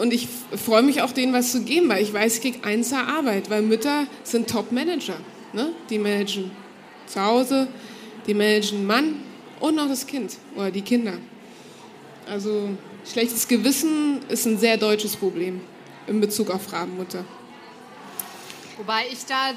[0.00, 2.92] Und ich freue mich auch, denen was zu geben, weil ich weiß, ich kriege eins
[2.92, 5.16] Arbeit, weil Mütter sind Top-Manager.
[5.52, 5.70] Ne?
[5.88, 6.50] Die managen
[7.06, 7.68] zu Hause,
[8.26, 9.16] die managen Mann
[9.60, 11.12] und noch das Kind oder die Kinder.
[12.26, 12.70] Also
[13.10, 15.60] schlechtes Gewissen ist ein sehr deutsches Problem
[16.06, 17.24] in Bezug auf Rabenmutter.
[18.78, 19.52] Wobei ich da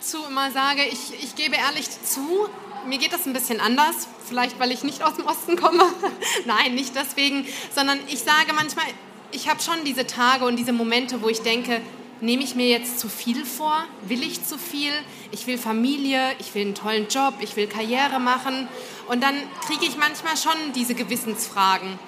[0.00, 2.48] zu immer sage, ich, ich gebe ehrlich zu,
[2.86, 4.08] mir geht das ein bisschen anders.
[4.26, 5.82] Vielleicht, weil ich nicht aus dem Osten komme.
[6.46, 8.86] Nein, nicht deswegen, sondern ich sage manchmal,
[9.32, 11.80] ich habe schon diese Tage und diese Momente, wo ich denke,
[12.20, 13.84] nehme ich mir jetzt zu viel vor?
[14.02, 14.92] Will ich zu viel?
[15.30, 18.68] Ich will Familie, ich will einen tollen Job, ich will Karriere machen.
[19.08, 19.34] Und dann
[19.66, 21.98] kriege ich manchmal schon diese Gewissensfragen.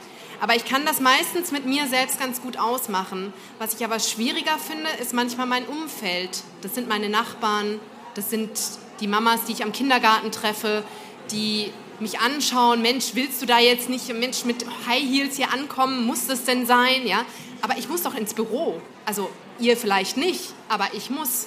[0.43, 3.33] Aber ich kann das meistens mit mir selbst ganz gut ausmachen.
[3.61, 6.43] Was ich aber schwieriger finde, ist manchmal mein Umfeld.
[6.63, 7.79] Das sind meine Nachbarn,
[8.15, 8.51] das sind
[8.99, 10.83] die Mamas, die ich am Kindergarten treffe,
[11.31, 16.05] die mich anschauen, Mensch, willst du da jetzt nicht, Mensch, mit High Heels hier ankommen,
[16.05, 17.07] muss das denn sein?
[17.07, 17.25] Ja?
[17.61, 18.83] Aber ich muss doch ins Büro.
[19.07, 21.47] Also ihr vielleicht nicht, aber ich muss.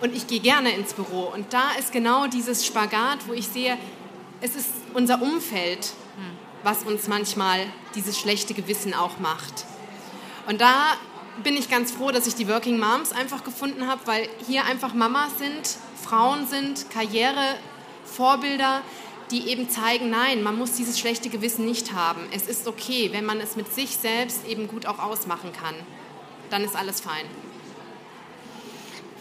[0.00, 1.30] Und ich gehe gerne ins Büro.
[1.34, 3.76] Und da ist genau dieses Spagat, wo ich sehe,
[4.40, 5.92] es ist unser Umfeld,
[6.62, 9.64] was uns manchmal dieses schlechte Gewissen auch macht.
[10.46, 10.96] Und da
[11.42, 14.94] bin ich ganz froh, dass ich die Working Moms einfach gefunden habe, weil hier einfach
[14.94, 17.56] Mamas sind, Frauen sind, Karriere,
[18.04, 18.82] Vorbilder,
[19.30, 22.22] die eben zeigen, nein, man muss dieses schlechte Gewissen nicht haben.
[22.32, 25.74] Es ist okay, wenn man es mit sich selbst eben gut auch ausmachen kann.
[26.50, 27.24] Dann ist alles fein.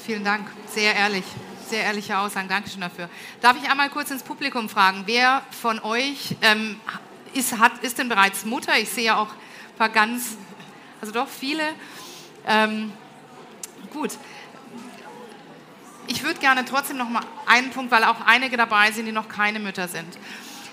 [0.03, 1.25] Vielen Dank, sehr ehrlich
[1.69, 2.49] sehr ehrliche Aussagen.
[2.49, 3.09] Dankeschön dafür.
[3.41, 6.79] Darf ich einmal kurz ins Publikum fragen, wer von euch ähm,
[7.33, 8.77] ist, hat, ist denn bereits Mutter?
[8.77, 10.37] Ich sehe ja auch ein paar ganz,
[11.01, 11.63] also doch viele.
[12.47, 12.91] Ähm,
[13.93, 14.11] gut.
[16.07, 19.29] Ich würde gerne trotzdem noch mal einen Punkt, weil auch einige dabei sind, die noch
[19.29, 20.17] keine Mütter sind.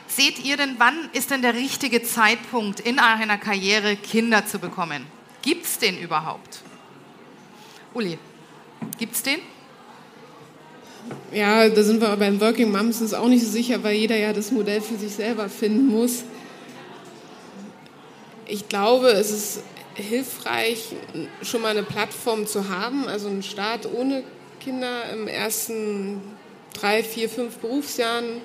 [0.08, 5.04] Seht ihr denn, wann ist denn der richtige Zeitpunkt in einer Karriere, Kinder zu bekommen?
[5.42, 6.60] Gibt es den überhaupt?
[7.92, 8.18] Uli,
[8.98, 9.40] gibt es den?
[11.32, 14.50] Ja, da sind wir beim Working Moms auch nicht so sicher, weil jeder ja das
[14.50, 16.24] Modell für sich selber finden muss.
[18.48, 19.62] Ich glaube, es ist
[19.94, 20.94] hilfreich,
[21.42, 24.22] schon mal eine Plattform zu haben, also einen Start ohne
[24.60, 26.20] Kinder im ersten
[26.74, 28.40] drei, vier, fünf Berufsjahren,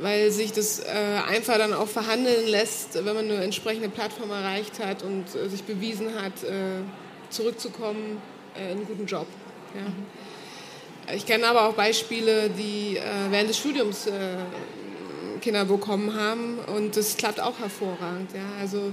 [0.00, 0.84] weil sich das äh,
[1.28, 5.64] einfach dann auch verhandeln lässt, wenn man eine entsprechende Plattform erreicht hat und äh, sich
[5.64, 6.82] bewiesen hat, äh,
[7.30, 8.20] zurückzukommen
[8.54, 9.26] in einen guten Job.
[9.74, 11.14] Ja.
[11.14, 14.06] Ich kenne aber auch Beispiele, die äh, während des Studiums
[15.46, 18.32] Kinder bekommen haben und das klappt auch hervorragend.
[18.34, 18.60] Ja?
[18.60, 18.92] Also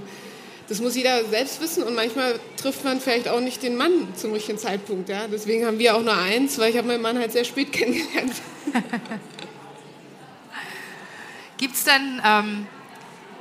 [0.68, 4.32] das muss jeder selbst wissen und manchmal trifft man vielleicht auch nicht den Mann zum
[4.32, 5.08] richtigen Zeitpunkt.
[5.08, 5.26] Ja?
[5.26, 8.34] Deswegen haben wir auch nur eins, weil ich habe meinen Mann halt sehr spät kennengelernt.
[11.56, 12.68] Gibt es denn, ähm,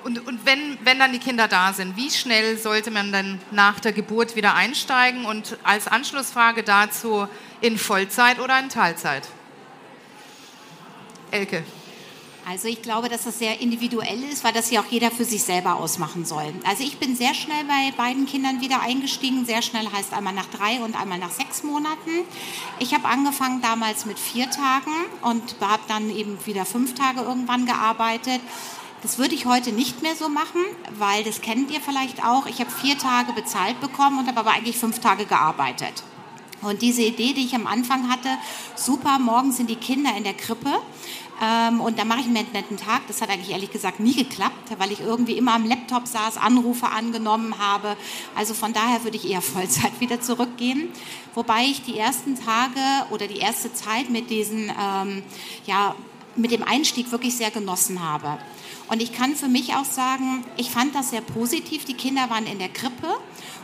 [0.03, 3.79] und, und wenn, wenn dann die Kinder da sind, wie schnell sollte man dann nach
[3.79, 5.25] der Geburt wieder einsteigen?
[5.25, 7.27] Und als Anschlussfrage dazu,
[7.61, 9.27] in Vollzeit oder in Teilzeit?
[11.29, 11.63] Elke.
[12.45, 15.43] Also ich glaube, dass das sehr individuell ist, weil das ja auch jeder für sich
[15.43, 16.53] selber ausmachen soll.
[16.67, 19.45] Also ich bin sehr schnell bei beiden Kindern wieder eingestiegen.
[19.45, 22.11] Sehr schnell heißt einmal nach drei und einmal nach sechs Monaten.
[22.79, 27.65] Ich habe angefangen damals mit vier Tagen und habe dann eben wieder fünf Tage irgendwann
[27.65, 28.41] gearbeitet.
[29.03, 30.61] Das würde ich heute nicht mehr so machen,
[30.97, 32.45] weil das kennt ihr vielleicht auch.
[32.45, 36.03] Ich habe vier Tage bezahlt bekommen und habe aber eigentlich fünf Tage gearbeitet.
[36.61, 38.29] Und diese Idee, die ich am Anfang hatte,
[38.75, 40.81] super, morgens sind die Kinder in der Krippe
[41.43, 43.01] ähm, und dann mache ich mir einen netten Tag.
[43.07, 46.87] Das hat eigentlich ehrlich gesagt nie geklappt, weil ich irgendwie immer am Laptop saß, Anrufe
[46.87, 47.97] angenommen habe.
[48.35, 50.89] Also von daher würde ich eher Vollzeit wieder zurückgehen.
[51.33, 52.79] Wobei ich die ersten Tage
[53.09, 55.23] oder die erste Zeit mit diesen, ähm,
[55.65, 55.95] ja,
[56.35, 58.37] mit dem Einstieg wirklich sehr genossen habe.
[58.89, 61.85] Und ich kann für mich auch sagen, ich fand das sehr positiv.
[61.85, 63.07] Die Kinder waren in der Krippe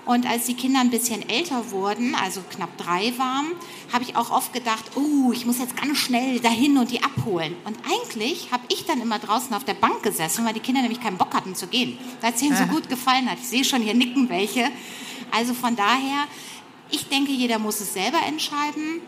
[0.09, 3.45] und als die Kinder ein bisschen älter wurden, also knapp drei waren,
[3.93, 7.55] habe ich auch oft gedacht, oh, ich muss jetzt ganz schnell dahin und die abholen.
[7.63, 10.99] Und eigentlich habe ich dann immer draußen auf der Bank gesessen, weil die Kinder nämlich
[10.99, 13.37] keinen Bock hatten zu gehen, weil es ihnen so gut gefallen hat.
[13.37, 14.71] Ich sehe schon, hier nicken welche.
[15.29, 16.25] Also von daher,
[16.89, 19.03] ich denke, jeder muss es selber entscheiden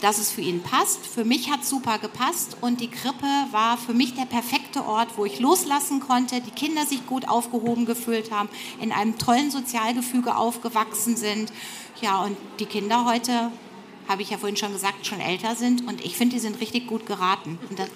[0.00, 1.06] dass es für ihn passt.
[1.06, 5.16] Für mich hat es super gepasst und die Krippe war für mich der perfekte Ort,
[5.16, 8.48] wo ich loslassen konnte, die Kinder sich gut aufgehoben gefühlt haben,
[8.80, 11.52] in einem tollen Sozialgefüge aufgewachsen sind.
[12.00, 13.50] Ja, und die Kinder heute,
[14.08, 16.86] habe ich ja vorhin schon gesagt, schon älter sind und ich finde, die sind richtig
[16.86, 17.58] gut geraten.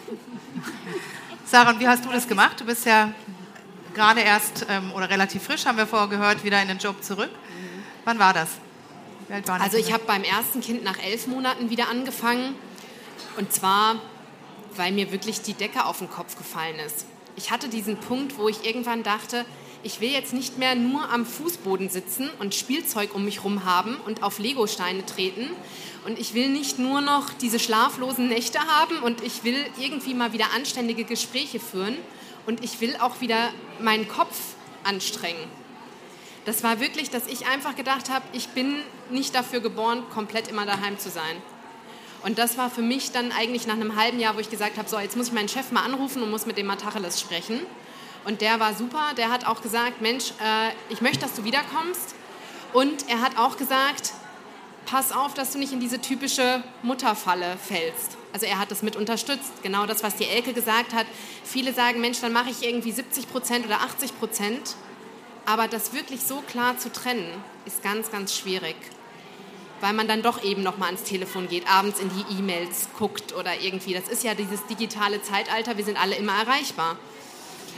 [1.47, 2.61] Sarah, und wie hast du das gemacht?
[2.61, 3.13] Du bist ja
[3.95, 7.31] gerade erst ähm, oder relativ frisch, haben wir vorher gehört, wieder in den Job zurück.
[8.05, 8.51] Wann war das?
[9.61, 12.55] Also ich habe beim ersten Kind nach elf Monaten wieder angefangen.
[13.37, 13.97] Und zwar,
[14.77, 17.07] weil mir wirklich die Decke auf den Kopf gefallen ist.
[17.37, 19.45] Ich hatte diesen Punkt, wo ich irgendwann dachte,
[19.85, 23.97] ich will jetzt nicht mehr nur am Fußboden sitzen und Spielzeug um mich herum haben
[24.07, 25.49] und auf Legosteine treten.
[26.05, 30.33] Und ich will nicht nur noch diese schlaflosen Nächte haben und ich will irgendwie mal
[30.33, 31.97] wieder anständige Gespräche führen
[32.47, 34.39] und ich will auch wieder meinen Kopf
[34.85, 35.49] anstrengen.
[36.45, 38.77] Das war wirklich, dass ich einfach gedacht habe, ich bin
[39.11, 41.37] nicht dafür geboren, komplett immer daheim zu sein.
[42.25, 44.89] Und das war für mich dann eigentlich nach einem halben Jahr, wo ich gesagt habe,
[44.89, 47.61] so jetzt muss ich meinen Chef mal anrufen und muss mit dem Matacheles sprechen.
[48.25, 52.15] Und der war super, der hat auch gesagt, Mensch, äh, ich möchte, dass du wiederkommst.
[52.73, 54.13] Und er hat auch gesagt,
[54.87, 58.17] pass auf, dass du nicht in diese typische Mutterfalle fällst.
[58.33, 61.07] Also er hat das mit unterstützt, genau das, was die Elke gesagt hat.
[61.45, 64.77] Viele sagen, Mensch, dann mache ich irgendwie 70 Prozent oder 80 Prozent
[65.45, 68.77] Aber das wirklich so klar zu trennen, ist ganz, ganz schwierig.
[69.81, 73.61] Weil man dann doch eben nochmal ans Telefon geht, abends in die E-Mails guckt oder
[73.61, 73.95] irgendwie.
[73.95, 76.97] Das ist ja dieses digitale Zeitalter, wir sind alle immer erreichbar.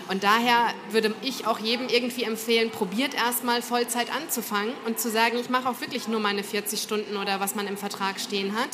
[0.09, 5.39] Und daher würde ich auch jedem irgendwie empfehlen, probiert erstmal Vollzeit anzufangen und zu sagen,
[5.39, 8.69] ich mache auch wirklich nur meine 40 Stunden oder was man im Vertrag stehen hat.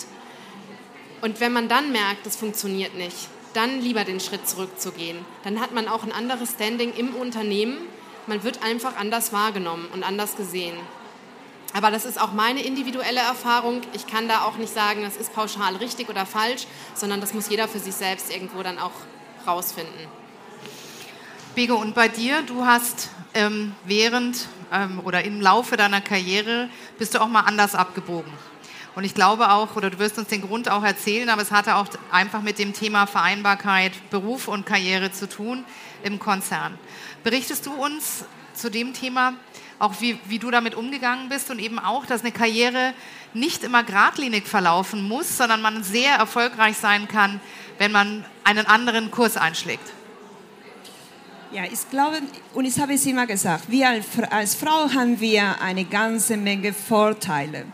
[1.21, 5.19] Und wenn man dann merkt, das funktioniert nicht, dann lieber den Schritt zurückzugehen.
[5.45, 7.79] Dann hat man auch ein anderes Standing im Unternehmen.
[8.27, 10.77] Man wird einfach anders wahrgenommen und anders gesehen.
[11.73, 13.83] Aber das ist auch meine individuelle Erfahrung.
[13.93, 17.49] Ich kann da auch nicht sagen, das ist pauschal richtig oder falsch, sondern das muss
[17.49, 18.91] jeder für sich selbst irgendwo dann auch
[19.47, 20.09] rausfinden.
[21.55, 27.15] Bego, und bei dir, du hast ähm, während ähm, oder im Laufe deiner Karriere bist
[27.15, 28.33] du auch mal anders abgebogen.
[28.97, 31.77] Und ich glaube auch, oder du wirst uns den Grund auch erzählen, aber es hatte
[31.77, 35.65] auch einfach mit dem Thema Vereinbarkeit Beruf und Karriere zu tun
[36.03, 36.77] im Konzern.
[37.23, 39.35] Berichtest du uns zu dem Thema,
[39.79, 42.93] auch wie, wie du damit umgegangen bist und eben auch, dass eine Karriere
[43.33, 47.41] nicht immer geradlinig verlaufen muss, sondern man sehr erfolgreich sein kann,
[47.79, 49.93] wenn man einen anderen Kurs einschlägt?
[51.53, 52.19] Ja, ich glaube,
[52.55, 57.65] und ich habe es immer gesagt, wir als Frau haben wir eine ganze Menge Vorteile.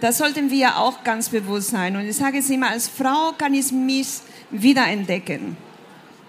[0.00, 1.96] Das sollten wir auch ganz bewusst sein.
[1.96, 5.56] Und ich sage es immer, als Frau kann ich mich wiederentdecken.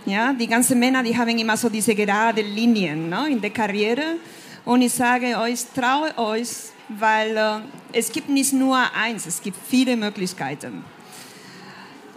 [0.05, 4.17] Ja, die ganzen Männer, die haben immer so diese gerade Linien ne, in der Karriere.
[4.65, 6.49] Und ich sage euch, traue euch,
[6.89, 7.59] weil äh,
[7.93, 10.83] es gibt nicht nur eins, es gibt viele Möglichkeiten.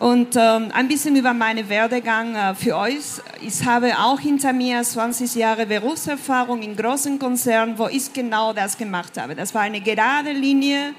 [0.01, 3.05] Und ähm, ein bisschen über meinen Werdegang äh, für euch.
[3.43, 8.77] Ich habe auch hinter mir 20 Jahre Berufserfahrung in großen Konzernen, wo ich genau das
[8.77, 9.35] gemacht habe.
[9.35, 10.95] Das war eine gerade Linie,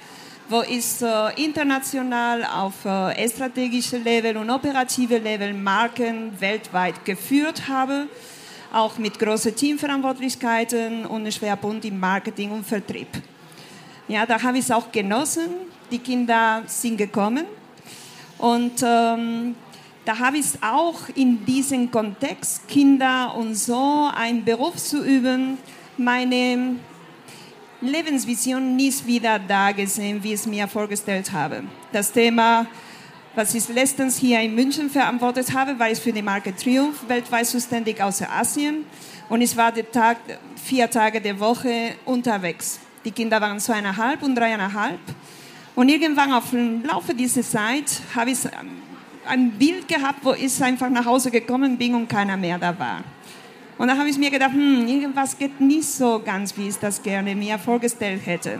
[0.50, 8.08] wo ich äh, international auf äh, strategische Level und operative Level Marken weltweit geführt habe,
[8.72, 13.08] auch mit großen Teamverantwortlichkeiten und Schwerpunkt im Marketing und Vertrieb.
[14.08, 15.48] Ja, da habe ich es auch genossen.
[15.90, 17.46] Die Kinder sind gekommen
[18.38, 19.56] und ähm,
[20.04, 25.58] da habe ich auch in diesem Kontext, Kinder und so, einen Beruf zu üben,
[25.98, 26.76] meine
[27.88, 31.64] Lebensvision nicht wieder da gesehen, wie ich es mir vorgestellt habe.
[31.92, 32.68] Das Thema,
[33.36, 37.48] was ich letztens hier in München verantwortet habe, war ich für die Marke Triumph weltweit
[37.48, 38.86] zuständig aus Asien
[39.30, 40.18] und ich war Tag,
[40.64, 42.80] vier Tage der Woche unterwegs.
[43.04, 45.00] Die Kinder waren zweieinhalb und dreieinhalb
[45.76, 48.40] und irgendwann auf dem Laufe dieser Zeit habe ich
[49.28, 53.04] ein Bild gehabt, wo ich einfach nach Hause gekommen bin und keiner mehr da war.
[53.78, 57.02] Und da habe ich mir gedacht, hm, irgendwas geht nicht so ganz, wie ich das
[57.02, 58.60] gerne mir vorgestellt hätte.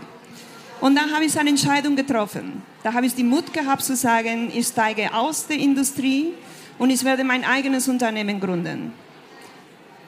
[0.80, 2.62] Und dann habe ich eine Entscheidung getroffen.
[2.82, 6.34] Da habe ich den Mut gehabt zu sagen, ich steige aus der Industrie
[6.78, 8.92] und ich werde mein eigenes Unternehmen gründen.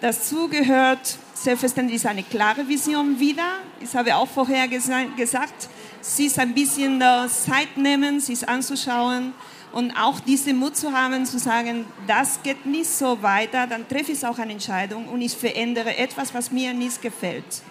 [0.01, 3.61] Dazu gehört selbstverständlich eine klare Vision wieder.
[3.81, 5.69] Ich habe auch vorher gesagt,
[6.03, 9.33] sich ein bisschen Zeit nehmen, sich anzuschauen
[9.73, 14.13] und auch diesen Mut zu haben, zu sagen, das geht nicht so weiter, dann treffe
[14.13, 17.63] ich auch eine Entscheidung und ich verändere etwas, was mir nicht gefällt.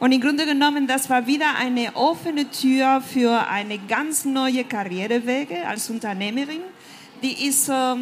[0.00, 5.66] Und im Grunde genommen, das war wieder eine offene Tür für eine ganz neue Karrierewege
[5.66, 6.60] als Unternehmerin,
[7.22, 7.94] die ist äh,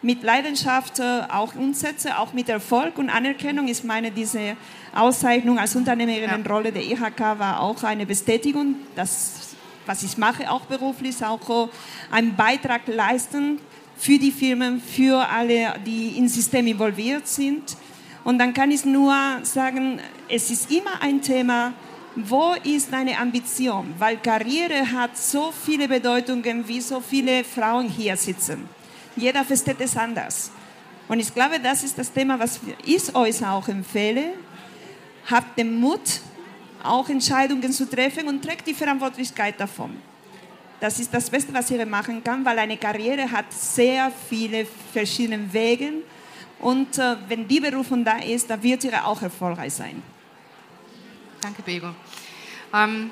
[0.00, 3.68] mit Leidenschaft äh, auch umsetze, auch mit Erfolg und Anerkennung.
[3.68, 4.56] Ich meine, diese
[4.94, 9.43] Auszeichnung als Unternehmerinnenrolle der IHK war auch eine Bestätigung, dass
[9.86, 11.70] was ich mache, auch beruflich, auch
[12.10, 13.58] einen Beitrag leisten
[13.96, 17.76] für die Firmen, für alle, die im System involviert sind.
[18.24, 21.74] Und dann kann ich nur sagen, es ist immer ein Thema,
[22.16, 23.92] wo ist deine Ambition?
[23.98, 28.68] Weil Karriere hat so viele Bedeutungen, wie so viele Frauen hier sitzen.
[29.16, 30.50] Jeder versteht es anders.
[31.08, 34.34] Und ich glaube, das ist das Thema, was ich euch auch empfehle.
[35.30, 36.20] Habt den Mut,
[36.84, 39.96] auch Entscheidungen zu treffen und trägt die Verantwortlichkeit davon.
[40.80, 45.52] Das ist das Beste, was ihr machen kann, weil eine Karriere hat sehr viele verschiedene
[45.52, 45.92] Wege.
[46.60, 50.02] Und äh, wenn die Berufung da ist, dann wird ihr auch erfolgreich sein.
[51.40, 51.88] Danke, Bego.
[52.72, 53.10] Ähm,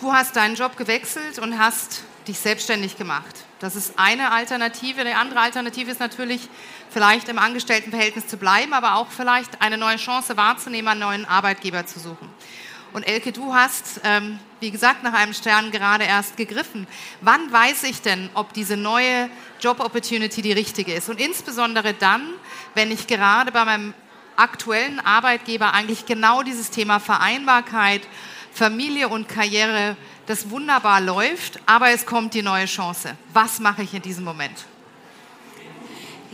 [0.00, 3.44] du hast deinen Job gewechselt und hast dich selbstständig gemacht.
[3.60, 5.04] Das ist eine Alternative.
[5.04, 6.48] Die andere Alternative ist natürlich,
[6.90, 11.86] vielleicht im Angestelltenverhältnis zu bleiben, aber auch vielleicht eine neue Chance wahrzunehmen, einen neuen Arbeitgeber
[11.86, 12.28] zu suchen.
[12.94, 16.86] Und Elke, du hast, ähm, wie gesagt, nach einem Stern gerade erst gegriffen.
[17.20, 19.28] Wann weiß ich denn, ob diese neue
[19.60, 21.08] Job-Opportunity die richtige ist?
[21.08, 22.22] Und insbesondere dann,
[22.74, 23.94] wenn ich gerade bei meinem
[24.36, 28.02] aktuellen Arbeitgeber eigentlich genau dieses Thema Vereinbarkeit,
[28.52, 33.16] Familie und Karriere, das wunderbar läuft, aber es kommt die neue Chance.
[33.32, 34.66] Was mache ich in diesem Moment?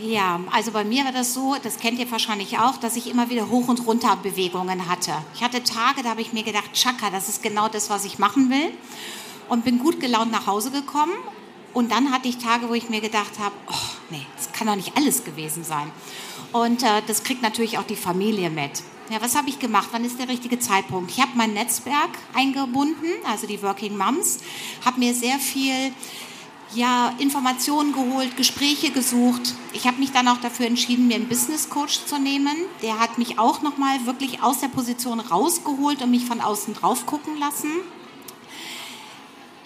[0.01, 3.29] Ja, also bei mir war das so, das kennt ihr wahrscheinlich auch, dass ich immer
[3.29, 5.13] wieder Hoch- und Runterbewegungen hatte.
[5.35, 8.17] Ich hatte Tage, da habe ich mir gedacht, Chaka, das ist genau das, was ich
[8.17, 8.71] machen will.
[9.47, 11.13] Und bin gut gelaunt nach Hause gekommen.
[11.73, 14.75] Und dann hatte ich Tage, wo ich mir gedacht habe, oh nee, das kann doch
[14.75, 15.91] nicht alles gewesen sein.
[16.51, 18.81] Und äh, das kriegt natürlich auch die Familie mit.
[19.11, 19.89] Ja, was habe ich gemacht?
[19.91, 21.11] Wann ist der richtige Zeitpunkt?
[21.11, 24.39] Ich habe mein Netzwerk eingebunden, also die Working Moms,
[24.83, 25.91] habe mir sehr viel
[26.73, 29.55] ja, Informationen geholt, Gespräche gesucht.
[29.73, 32.55] Ich habe mich dann auch dafür entschieden, mir einen Business Coach zu nehmen.
[32.81, 37.05] Der hat mich auch nochmal wirklich aus der Position rausgeholt und mich von außen drauf
[37.05, 37.69] gucken lassen.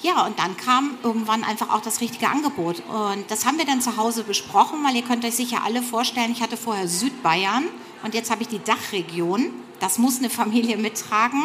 [0.02, 2.84] Ja, und dann kam irgendwann einfach auch das richtige Angebot.
[2.88, 6.32] Und das haben wir dann zu Hause besprochen, weil ihr könnt euch sicher alle vorstellen,
[6.32, 7.66] ich hatte vorher Südbayern
[8.04, 9.52] und jetzt habe ich die Dachregion.
[9.80, 11.42] Das muss eine Familie mittragen.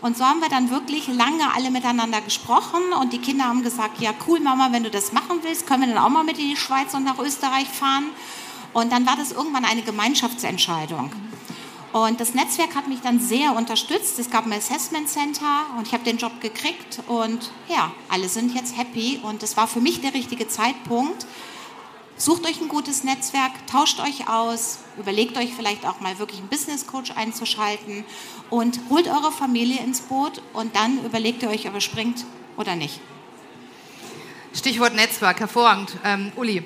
[0.00, 4.00] Und so haben wir dann wirklich lange alle miteinander gesprochen und die Kinder haben gesagt,
[4.00, 6.50] ja cool Mama, wenn du das machen willst, können wir dann auch mal mit in
[6.50, 8.06] die Schweiz und nach Österreich fahren.
[8.72, 11.10] Und dann war das irgendwann eine Gemeinschaftsentscheidung.
[11.92, 14.18] Und das Netzwerk hat mich dann sehr unterstützt.
[14.18, 17.00] Es gab ein Assessment Center und ich habe den Job gekriegt.
[17.06, 19.20] Und ja, alle sind jetzt happy.
[19.22, 21.26] Und es war für mich der richtige Zeitpunkt,
[22.18, 26.48] Sucht euch ein gutes Netzwerk, tauscht euch aus, überlegt euch vielleicht auch mal wirklich einen
[26.48, 28.06] Business Coach einzuschalten
[28.48, 32.24] und holt eure Familie ins Boot und dann überlegt ihr euch, ob ihr springt
[32.56, 33.00] oder nicht.
[34.54, 35.98] Stichwort Netzwerk, hervorragend.
[36.04, 36.64] Ähm, Uli,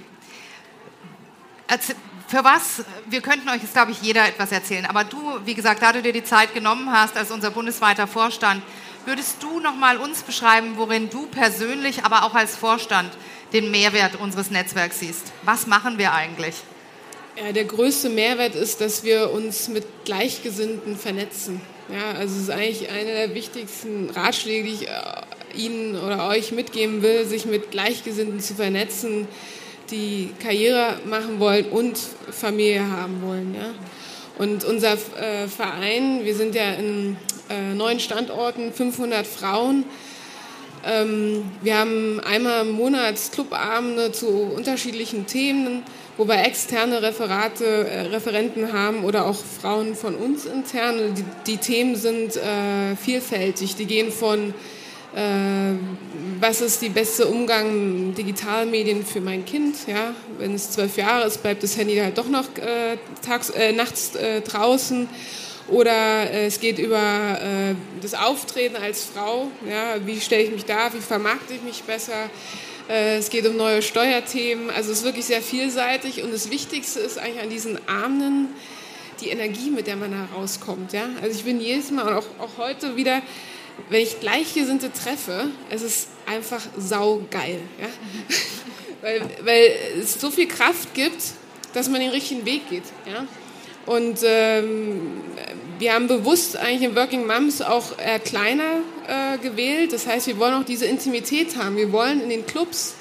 [2.28, 5.82] für was, wir könnten euch jetzt, glaube ich, jeder etwas erzählen, aber du, wie gesagt,
[5.82, 8.62] da du dir die Zeit genommen hast als unser bundesweiter Vorstand,
[9.04, 13.10] würdest du noch mal uns beschreiben, worin du persönlich, aber auch als Vorstand
[13.52, 15.32] den Mehrwert unseres Netzwerks siehst.
[15.44, 16.54] Was machen wir eigentlich?
[17.36, 21.60] Ja, der größte Mehrwert ist, dass wir uns mit Gleichgesinnten vernetzen.
[21.92, 24.92] Ja, also es ist eigentlich einer der wichtigsten Ratschläge, die ich äh,
[25.56, 29.26] Ihnen oder euch mitgeben will, sich mit Gleichgesinnten zu vernetzen,
[29.90, 31.98] die Karriere machen wollen und
[32.30, 33.54] Familie haben wollen.
[33.54, 33.74] Ja.
[34.38, 37.16] Und unser äh, Verein, wir sind ja in
[37.48, 39.84] äh, neun Standorten, 500 Frauen,
[40.82, 45.82] wir haben einmal im Monat Clubabende zu unterschiedlichen Themen,
[46.16, 51.14] wo wir externe Referate, äh, Referenten haben oder auch Frauen von uns intern.
[51.14, 53.76] Die, die Themen sind äh, vielfältig.
[53.76, 54.54] Die gehen von
[55.14, 55.74] äh,
[56.40, 59.76] was ist die beste Umgang mit Digitalmedien für mein Kind?
[59.86, 63.72] Ja, wenn es zwölf Jahre ist, bleibt das Handy halt doch noch äh, tags, äh,
[63.72, 65.08] nachts äh, draußen
[65.70, 69.50] oder äh, es geht über äh, das Auftreten als Frau.
[69.68, 70.92] Ja, wie stelle ich mich da?
[70.92, 72.28] Wie vermarkte ich mich besser?
[72.88, 74.70] Äh, es geht um neue Steuerthemen.
[74.70, 76.22] Also es ist wirklich sehr vielseitig.
[76.22, 78.48] Und das Wichtigste ist eigentlich an diesen Abenden
[79.20, 80.92] die Energie, mit der man da rauskommt.
[80.92, 81.08] Ja?
[81.22, 83.22] Also ich bin jedes Mal und auch, auch heute wieder,
[83.88, 87.60] wenn ich Gleichgesinnte treffe, es ist einfach saugeil.
[87.80, 87.88] Ja?
[89.02, 91.22] weil, weil es so viel Kraft gibt,
[91.74, 92.84] dass man den richtigen Weg geht.
[93.06, 93.26] Ja?
[93.86, 95.20] Und ähm,
[95.78, 99.92] wir haben bewusst eigentlich in Working Moms auch eher kleiner äh, gewählt.
[99.92, 101.76] Das heißt, wir wollen auch diese Intimität haben.
[101.76, 102.94] Wir wollen in den Clubs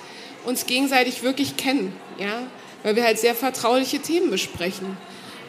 [0.46, 2.48] uns gegenseitig wirklich kennen, ja,
[2.84, 4.98] weil wir halt sehr vertrauliche Themen besprechen.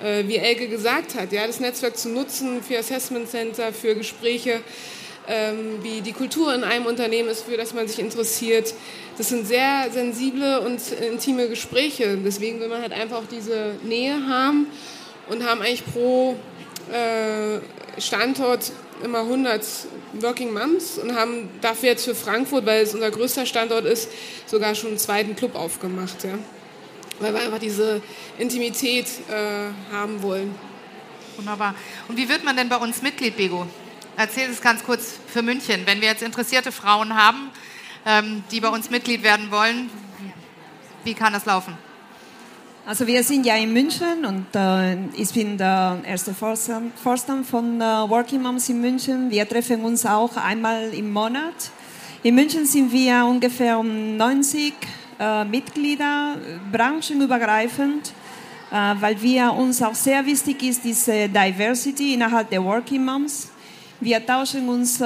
[0.03, 4.61] Äh, wie Elke gesagt hat, ja, das Netzwerk zu nutzen für Assessment Center, für Gespräche,
[5.29, 8.75] ähm, wie die Kultur in einem Unternehmen ist, für das man sich interessiert.
[9.19, 10.81] Das sind sehr sensible und
[11.13, 12.19] intime Gespräche.
[12.25, 14.67] Deswegen will man halt einfach auch diese Nähe haben
[15.31, 16.37] und haben eigentlich pro
[16.93, 17.61] äh,
[18.01, 18.73] Standort
[19.03, 19.65] immer 100
[20.21, 24.11] Working Moms und haben dafür jetzt für Frankfurt, weil es unser größter Standort ist,
[24.47, 26.25] sogar schon einen zweiten Club aufgemacht.
[26.25, 26.39] Ja?
[27.21, 28.03] Weil wir einfach diese
[28.39, 30.55] Intimität äh, haben wollen.
[31.37, 31.75] Wunderbar.
[32.09, 33.67] Und wie wird man denn bei uns Mitglied, Bego?
[34.17, 35.83] Erzähl es ganz kurz für München.
[35.87, 37.51] Wenn wir jetzt interessierte Frauen haben,
[38.05, 39.91] ähm, die bei uns Mitglied werden wollen,
[41.05, 41.79] wie kann das laufen?
[42.87, 46.93] Also wir sind ja in München und äh, ich bin der erste Vorstand,
[47.47, 49.31] von äh, Working Moms in München.
[49.31, 51.71] Wir treffen uns auch einmal im Monat.
[52.23, 54.73] In München sind wir ungefähr um 90
[55.19, 56.37] äh, Mitglieder,
[56.73, 58.13] branchenübergreifend,
[58.71, 63.51] äh, weil wir uns auch sehr wichtig ist diese Diversity innerhalb der Working Moms.
[64.03, 65.05] Wir tauschen uns äh,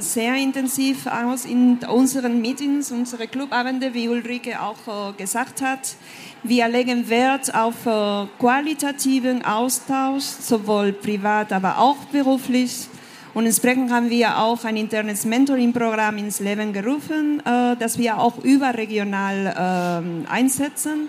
[0.00, 5.94] sehr intensiv aus in unseren Meetings, unsere Clubabende, wie Ulrike auch äh, gesagt hat.
[6.42, 12.88] Wir legen Wert auf äh, qualitativen Austausch, sowohl privat, aber auch beruflich.
[13.34, 18.38] Und entsprechend haben wir auch ein internes Mentoring-Programm ins Leben gerufen, äh, das wir auch
[18.42, 21.08] überregional äh, einsetzen,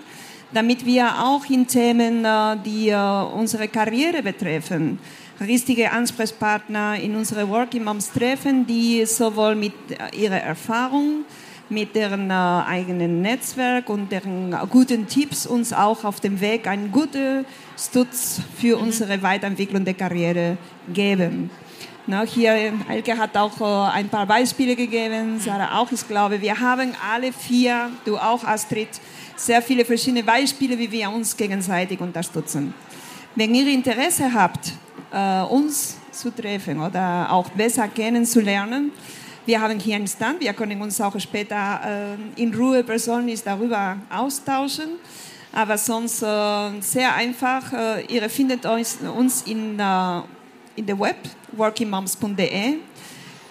[0.52, 4.98] damit wir auch in Themen, äh, die äh, unsere Karriere betreffen,
[5.40, 9.72] richtige Ansprechpartner in unsere Working Moms treffen, die sowohl mit
[10.14, 11.24] ihrer Erfahrung,
[11.72, 16.92] mit deren äh, eigenen Netzwerk und deren guten Tipps uns auch auf dem Weg einen
[16.92, 17.44] guten
[17.78, 18.84] Stutz für mhm.
[18.84, 20.58] unsere Weiterentwicklung der Karriere
[20.92, 21.50] geben.
[22.06, 25.90] Na, hier, Elke hat auch äh, ein paar Beispiele gegeben, Sarah auch.
[25.92, 28.88] Ich glaube, wir haben alle vier, du auch Astrid,
[29.36, 32.74] sehr viele verschiedene Beispiele, wie wir uns gegenseitig unterstützen.
[33.34, 34.72] Wenn ihr Interesse habt,
[35.12, 38.92] äh, uns zu treffen oder auch besser kennenzulernen,
[39.44, 43.96] wir haben hier einen Stand, wir können uns auch später äh, in Ruhe persönlich darüber
[44.10, 44.90] austauschen.
[45.52, 50.20] Aber sonst äh, sehr einfach, äh, ihr findet uns in, äh,
[50.76, 51.16] in der Web,
[51.52, 52.78] workingmoms.de.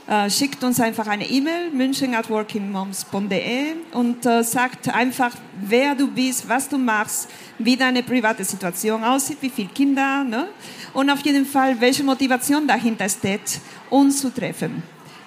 [0.08, 5.32] Äh, schickt uns einfach eine E-Mail, münchen at workingmoms.de und äh, sagt einfach,
[5.62, 7.30] wer du bist, was du machst,
[7.60, 10.48] wie deine private Situation aussieht, wie viele Kinder ne?
[10.94, 13.62] und auf jeden Fall, welche Motivation dahinter steht,
[13.92, 14.82] uns zu treffen.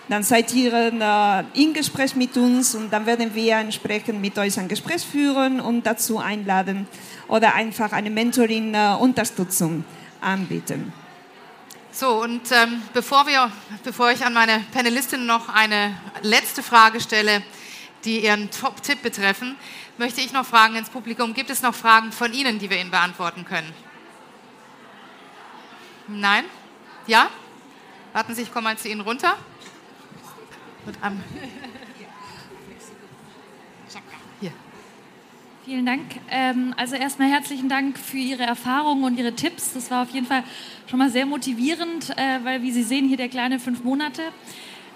[0.08, 4.58] Dann seid ihr äh, in Gespräch mit uns und dann werden wir entsprechend mit euch
[4.58, 6.86] ein Gespräch führen und dazu einladen
[7.26, 10.92] oder einfach eine Mentoring-Unterstützung äh, anbieten.
[11.90, 13.50] So, und ähm, bevor, wir,
[13.82, 17.42] bevor ich an meine Panelistin noch eine letzte Frage stelle,
[18.04, 19.56] die Ihren Top-Tipp betreffen,
[19.96, 22.90] möchte ich noch fragen ins Publikum, gibt es noch Fragen von Ihnen, die wir Ihnen
[22.90, 23.72] beantworten können?
[26.08, 26.44] Nein?
[27.06, 27.30] Ja?
[28.12, 29.36] Warten Sie, ich komme mal zu Ihnen runter.
[34.40, 34.52] Hier.
[35.64, 36.02] Vielen Dank.
[36.30, 39.72] Ähm, also erstmal herzlichen Dank für Ihre Erfahrungen und Ihre Tipps.
[39.72, 40.44] Das war auf jeden Fall
[40.86, 44.20] schon mal sehr motivierend, äh, weil wie Sie sehen, hier der kleine fünf Monate.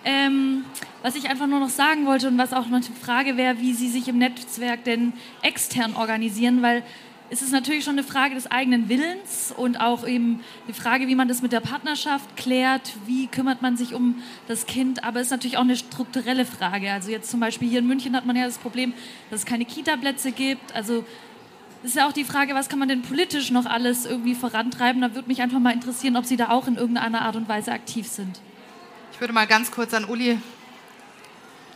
[0.05, 0.64] Ähm,
[1.03, 3.72] was ich einfach nur noch sagen wollte und was auch noch eine Frage wäre, wie
[3.72, 6.82] Sie sich im Netzwerk denn extern organisieren, weil
[7.31, 11.14] ist es natürlich schon eine Frage des eigenen Willens und auch eben die Frage, wie
[11.14, 15.26] man das mit der Partnerschaft klärt, wie kümmert man sich um das Kind, aber es
[15.26, 16.91] ist natürlich auch eine strukturelle Frage.
[16.91, 18.95] Also jetzt zum Beispiel hier in München hat man ja das Problem,
[19.31, 20.74] dass es keine Kita-Plätze gibt.
[20.74, 21.05] Also
[21.83, 25.03] es ist ja auch die Frage, was kann man denn politisch noch alles irgendwie vorantreiben?
[25.03, 27.72] Da würde mich einfach mal interessieren, ob Sie da auch in irgendeiner Art und Weise
[27.72, 28.41] aktiv sind.
[29.12, 30.39] Ich würde mal ganz kurz an Uli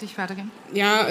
[0.00, 0.50] dich weitergeben.
[0.72, 1.06] Ja,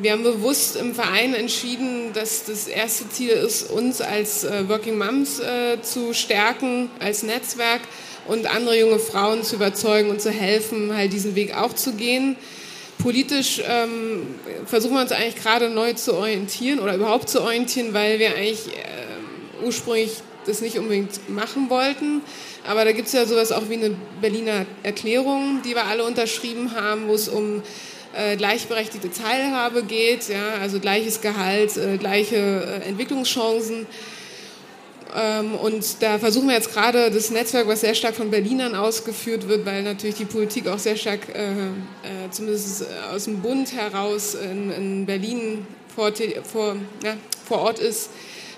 [0.00, 4.98] wir haben bewusst im Verein entschieden, dass das erste Ziel ist, uns als äh, Working
[4.98, 7.80] Moms äh, zu stärken, als Netzwerk
[8.26, 12.36] und andere junge Frauen zu überzeugen und zu helfen, halt diesen Weg auch zu gehen.
[12.98, 14.34] Politisch ähm,
[14.66, 18.68] versuchen wir uns eigentlich gerade neu zu orientieren oder überhaupt zu orientieren, weil wir eigentlich
[18.68, 20.12] äh, ursprünglich
[20.46, 22.22] das nicht unbedingt machen wollten.
[22.66, 26.74] Aber da gibt es ja sowas auch wie eine Berliner Erklärung, die wir alle unterschrieben
[26.74, 27.62] haben, wo es um
[28.18, 33.86] äh, gleichberechtigte Teilhabe geht, ja, also gleiches Gehalt, äh, gleiche äh, Entwicklungschancen.
[35.16, 39.48] Ähm, und da versuchen wir jetzt gerade das Netzwerk, was sehr stark von Berlinern ausgeführt
[39.48, 44.34] wird, weil natürlich die Politik auch sehr stark, äh, äh, zumindest aus dem Bund heraus
[44.34, 46.12] in, in Berlin vor,
[46.42, 47.16] vor, ja,
[47.46, 48.10] vor Ort ist,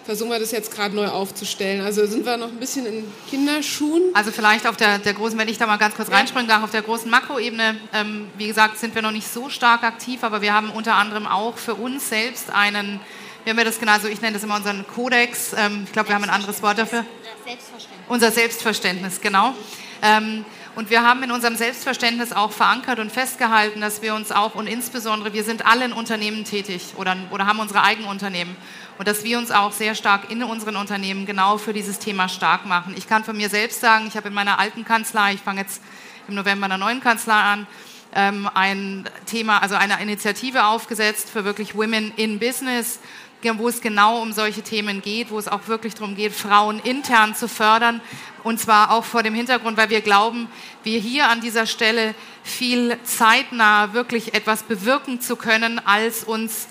[0.05, 1.81] versuchen wir das jetzt gerade neu aufzustellen.
[1.81, 4.03] Also sind wir noch ein bisschen in Kinderschuhen.
[4.15, 6.17] Also vielleicht auf der, der großen, wenn ich da mal ganz kurz ja.
[6.17, 9.83] reinspringen darf, auf der großen Makroebene, ähm, wie gesagt, sind wir noch nicht so stark
[9.85, 13.01] aktiv, aber wir haben unter anderem auch für uns selbst einen,
[13.45, 16.09] wir haben ja das genau, also ich nenne das immer unseren Kodex, ähm, ich glaube,
[16.09, 17.05] wir haben ein anderes Wort dafür.
[17.45, 18.09] Selbstverständnis.
[18.09, 19.55] Unser Selbstverständnis, genau.
[20.03, 20.45] Ähm,
[20.77, 24.67] und wir haben in unserem Selbstverständnis auch verankert und festgehalten, dass wir uns auch und
[24.67, 28.57] insbesondere, wir sind alle in Unternehmen tätig oder, oder haben unsere eigenen Unternehmen
[28.99, 32.67] und dass wir uns auch sehr stark in unseren Unternehmen genau für dieses Thema stark
[32.67, 32.95] machen.
[32.97, 35.83] Ich kann von mir selbst sagen, ich habe in meiner alten Kanzlei, ich fange jetzt
[36.29, 37.67] im November einer neuen Kanzlei an,
[38.15, 43.01] ähm, ein Thema, also eine Initiative aufgesetzt für wirklich Women in Business,
[43.43, 47.35] wo es genau um solche Themen geht, wo es auch wirklich darum geht, Frauen intern
[47.35, 48.01] zu fördern.
[48.43, 50.49] Und zwar auch vor dem Hintergrund, weil wir glauben,
[50.83, 56.69] wir hier an dieser Stelle viel zeitnah wirklich etwas bewirken zu können, als uns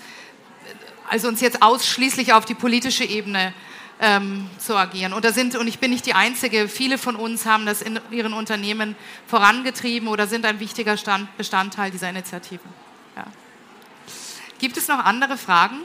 [1.10, 3.52] also uns jetzt ausschließlich auf die politische Ebene
[4.00, 5.12] ähm, zu agieren.
[5.12, 8.00] Und, da sind, und ich bin nicht die Einzige, viele von uns haben das in
[8.10, 8.96] ihren Unternehmen
[9.26, 12.62] vorangetrieben oder sind ein wichtiger Stand, Bestandteil dieser Initiative.
[13.16, 13.26] Ja.
[14.58, 15.80] Gibt es noch andere Fragen?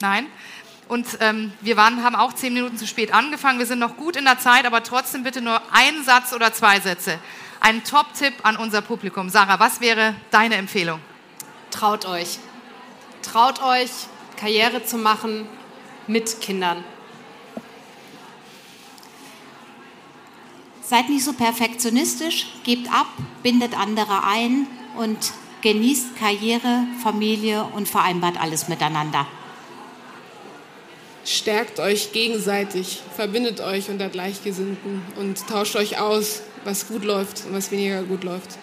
[0.00, 0.26] Nein?
[0.88, 3.58] Und ähm, wir waren, haben auch zehn Minuten zu spät angefangen.
[3.58, 6.78] Wir sind noch gut in der Zeit, aber trotzdem bitte nur ein Satz oder zwei
[6.80, 7.18] Sätze.
[7.60, 9.28] Ein Top-Tipp an unser Publikum.
[9.28, 11.00] Sarah, was wäre deine Empfehlung?
[11.70, 12.38] Traut euch.
[13.22, 13.90] Traut euch,
[14.36, 15.48] Karriere zu machen
[16.06, 16.84] mit Kindern.
[20.82, 23.08] Seid nicht so perfektionistisch, gebt ab,
[23.42, 25.32] bindet andere ein und
[25.62, 29.26] genießt Karriere, Familie und vereinbart alles miteinander.
[31.26, 37.52] Stärkt euch gegenseitig, verbindet euch unter Gleichgesinnten und tauscht euch aus, was gut läuft und
[37.52, 38.56] was weniger gut läuft.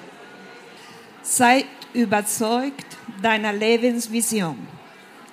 [1.23, 2.85] Sei überzeugt
[3.21, 4.65] deiner Lebensvision.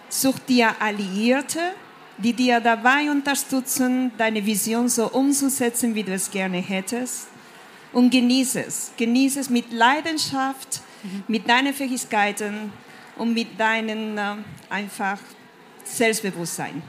[0.08, 1.60] Such dir Alliierte,
[2.18, 7.28] die dir dabei unterstützen, deine Vision so umzusetzen, wie du es gerne hättest.
[7.92, 8.90] Und genieße es.
[8.96, 10.80] Genieße es mit Leidenschaft,
[11.28, 12.72] mit deinen Fähigkeiten
[13.16, 14.34] und mit deinem äh,
[14.68, 15.18] einfach
[15.84, 16.82] Selbstbewusstsein.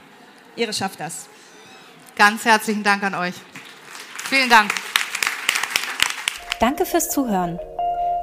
[0.61, 1.27] Ihr schafft das.
[2.15, 3.33] Ganz herzlichen Dank an euch.
[4.29, 4.71] Vielen Dank.
[6.59, 7.59] Danke fürs Zuhören.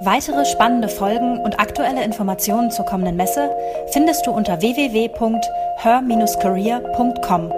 [0.03, 3.51] Weitere spannende Folgen und aktuelle Informationen zur kommenden Messe
[3.93, 7.53] findest du unter www.her-career.com.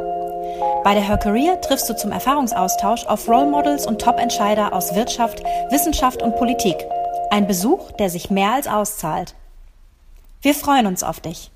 [0.83, 5.43] Bei der Her Career triffst du zum Erfahrungsaustausch auf Role Models und Top-Entscheider aus Wirtschaft,
[5.69, 6.77] Wissenschaft und Politik.
[7.31, 9.35] Ein Besuch, der sich mehr als auszahlt.
[10.41, 11.51] Wir freuen uns auf dich.